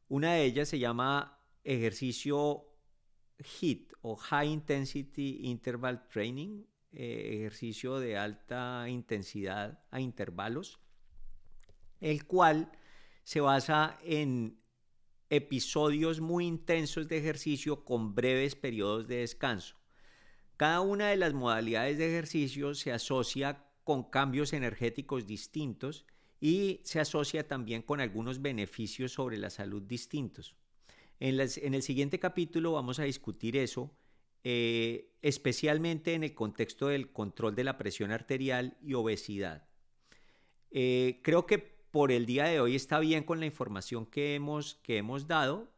Una 0.09 0.35
de 0.35 0.45
ellas 0.45 0.69
se 0.69 0.79
llama 0.79 1.40
ejercicio 1.64 2.66
HIT 3.38 3.92
o 4.03 4.16
High 4.16 4.49
Intensity 4.49 5.40
Interval 5.42 6.09
Training, 6.09 6.64
ejercicio 6.92 7.99
de 7.99 8.16
alta 8.16 8.88
intensidad 8.88 9.85
a 9.90 10.01
intervalos, 10.01 10.81
el 12.01 12.25
cual 12.25 12.73
se 13.25 13.40
basa 13.40 13.99
en 14.03 14.59
episodios 15.31 16.21
muy 16.21 16.47
intensos 16.47 17.09
de 17.09 17.19
ejercicio 17.19 17.85
con 17.85 18.15
breves 18.15 18.55
periodos 18.55 19.09
de 19.09 19.17
descanso. 19.17 19.77
Cada 20.57 20.81
una 20.81 21.09
de 21.09 21.17
las 21.17 21.35
modalidades 21.35 21.99
de 21.99 22.09
ejercicio 22.09 22.75
se 22.75 22.93
asocia 22.93 23.67
con 23.85 24.05
cambios 24.05 24.53
energéticos 24.53 25.27
distintos 25.27 26.07
y 26.41 26.81
se 26.85 27.01
asocia 27.01 27.47
también 27.47 27.83
con 27.83 28.01
algunos 28.01 28.43
beneficios 28.43 29.12
sobre 29.12 29.37
la 29.39 29.51
salud 29.51 29.83
distintos. 29.83 30.57
En, 31.19 31.41
el 31.41 31.83
siguiente 31.83 32.19
capítulo 32.19 32.73
vamos 32.73 32.99
a 32.99 33.05
discutir 33.05 33.57
eso, 33.57 33.97
eh, 34.45 35.15
especialmente 35.23 36.15
en 36.15 36.25
el 36.25 36.35
contexto 36.35 36.89
del 36.89 37.11
control 37.11 37.55
de 37.55 37.65
la 37.65 37.79
presión 37.79 38.11
arterial 38.11 38.77
y 38.83 38.95
obesidad. 38.95 39.67
Eh, 40.71 41.21
creo 41.23 41.47
que 41.47 41.76
por 41.97 42.13
el 42.13 42.27
día 42.27 42.45
de 42.45 42.61
hoy 42.61 42.77
está 42.77 42.99
bien 42.99 43.25
con 43.25 43.41
la 43.41 43.47
información 43.47 44.05
que 44.05 44.35
hemos, 44.35 44.75
que 44.83 44.99
hemos 44.99 45.27
dado. 45.27 45.73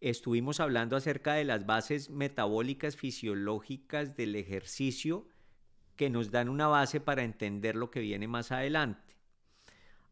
Estuvimos 0.00 0.60
hablando 0.60 0.94
acerca 0.94 1.34
de 1.34 1.42
las 1.42 1.66
bases 1.66 2.10
metabólicas 2.10 2.94
fisiológicas 2.94 4.14
del 4.14 4.36
ejercicio 4.36 5.26
que 5.96 6.10
nos 6.10 6.30
dan 6.30 6.48
una 6.48 6.68
base 6.68 7.00
para 7.00 7.24
entender 7.24 7.74
lo 7.74 7.90
que 7.90 7.98
viene 7.98 8.28
más 8.28 8.52
adelante. 8.52 9.16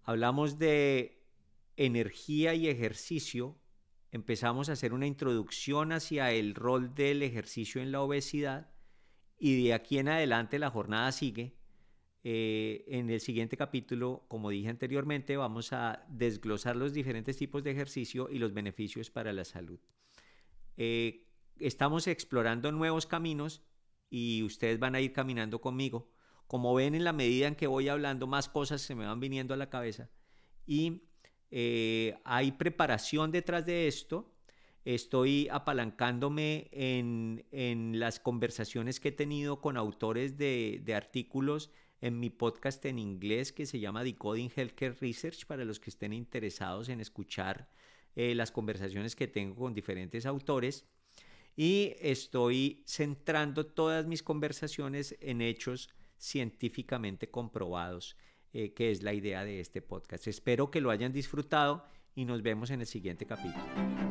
Hablamos 0.03 0.59
de 0.59 1.23
energía 1.77 2.55
y 2.55 2.67
ejercicio. 2.67 3.57
Empezamos 4.11 4.69
a 4.69 4.73
hacer 4.73 4.93
una 4.93 5.07
introducción 5.07 5.93
hacia 5.93 6.33
el 6.33 6.57
rol 6.57 6.93
del 6.93 7.23
ejercicio 7.23 7.81
en 7.81 7.93
la 7.93 8.01
obesidad 8.01 8.73
y 9.39 9.63
de 9.63 9.75
aquí 9.75 9.99
en 9.99 10.09
adelante 10.09 10.59
la 10.59 10.71
jornada 10.71 11.13
sigue 11.13 11.55
eh, 12.23 12.85
en 12.89 13.09
el 13.09 13.21
siguiente 13.21 13.57
capítulo, 13.57 14.25
como 14.29 14.51
dije 14.51 14.69
anteriormente, 14.69 15.39
vamos 15.39 15.73
a 15.73 16.05
desglosar 16.09 16.77
los 16.77 16.93
diferentes 16.93 17.37
tipos 17.37 17.65
de 17.65 17.71
ejercicio 17.71 18.29
y 18.31 18.39
los 18.39 18.53
beneficios 18.53 19.11
para 19.11 19.33
la 19.33 19.45
salud. 19.45 19.79
Eh, 20.77 21.27
estamos 21.59 22.07
explorando 22.07 22.73
nuevos 22.73 23.07
caminos 23.07 23.63
y 24.11 24.43
ustedes 24.43 24.79
van 24.79 24.95
a 24.95 25.01
ir 25.01 25.13
caminando 25.13 25.63
conmigo. 25.63 26.11
Como 26.47 26.75
ven, 26.75 26.95
en 26.95 27.05
la 27.05 27.13
medida 27.15 27.47
en 27.47 27.55
que 27.55 27.67
voy 27.67 27.89
hablando, 27.89 28.27
más 28.27 28.49
cosas 28.49 28.83
se 28.83 28.95
me 28.95 29.07
van 29.07 29.21
viniendo 29.21 29.55
a 29.55 29.57
la 29.57 29.71
cabeza. 29.71 30.11
Y 30.67 31.05
eh, 31.51 32.19
hay 32.25 32.53
preparación 32.53 33.31
detrás 33.31 33.65
de 33.65 33.87
esto. 33.89 34.35
Estoy 34.85 35.49
apalancándome 35.51 36.69
en, 36.73 37.99
las 37.99 38.21
conversaciones 38.21 39.01
que 39.01 39.09
he 39.09 39.13
tenido 39.13 39.61
con 39.61 39.77
autores 39.77 40.37
de, 40.37 40.83
de 40.85 40.95
artículos 40.95 41.71
en 42.01 42.19
mi 42.19 42.31
podcast 42.31 42.85
en 42.87 42.99
inglés 42.99 43.53
que 43.53 43.67
se 43.67 43.79
llama 43.81 44.05
Decoding 44.05 44.51
Healthcare 44.55 44.97
Research 45.01 45.47
para 45.47 45.65
los 45.65 45.81
que 45.81 45.91
estén 45.91 46.13
interesados 46.13 46.89
en 46.89 47.01
escuchar 47.01 47.69
eh, 48.17 48.35
las 48.35 48.51
conversaciones 48.51 49.15
que 49.15 49.29
tengo 49.29 49.57
con 49.57 49.75
diferentes 49.75 50.27
autores. 50.27 50.87
Y 51.57 51.95
estoy 52.01 52.83
centrando 52.87 53.67
todas 53.67 54.07
mis 54.07 54.23
conversaciones 54.23 55.17
en 55.21 55.43
hechos 55.43 55.91
científicamente 56.17 57.31
comprobados, 57.31 58.17
eh, 58.53 58.73
que 58.73 58.91
es 58.91 59.03
la 59.03 59.13
idea 59.13 59.45
de 59.45 59.61
este 59.61 59.83
podcast. 59.83 60.27
Espero 60.27 60.71
que 60.71 60.81
lo 60.81 60.91
hayan 60.91 61.13
disfrutado 61.13 61.85
y 62.15 62.25
nos 62.25 62.43
vemos 62.43 62.71
en 62.71 62.81
el 62.81 62.87
siguiente 62.87 63.27
capítulo. 63.27 64.10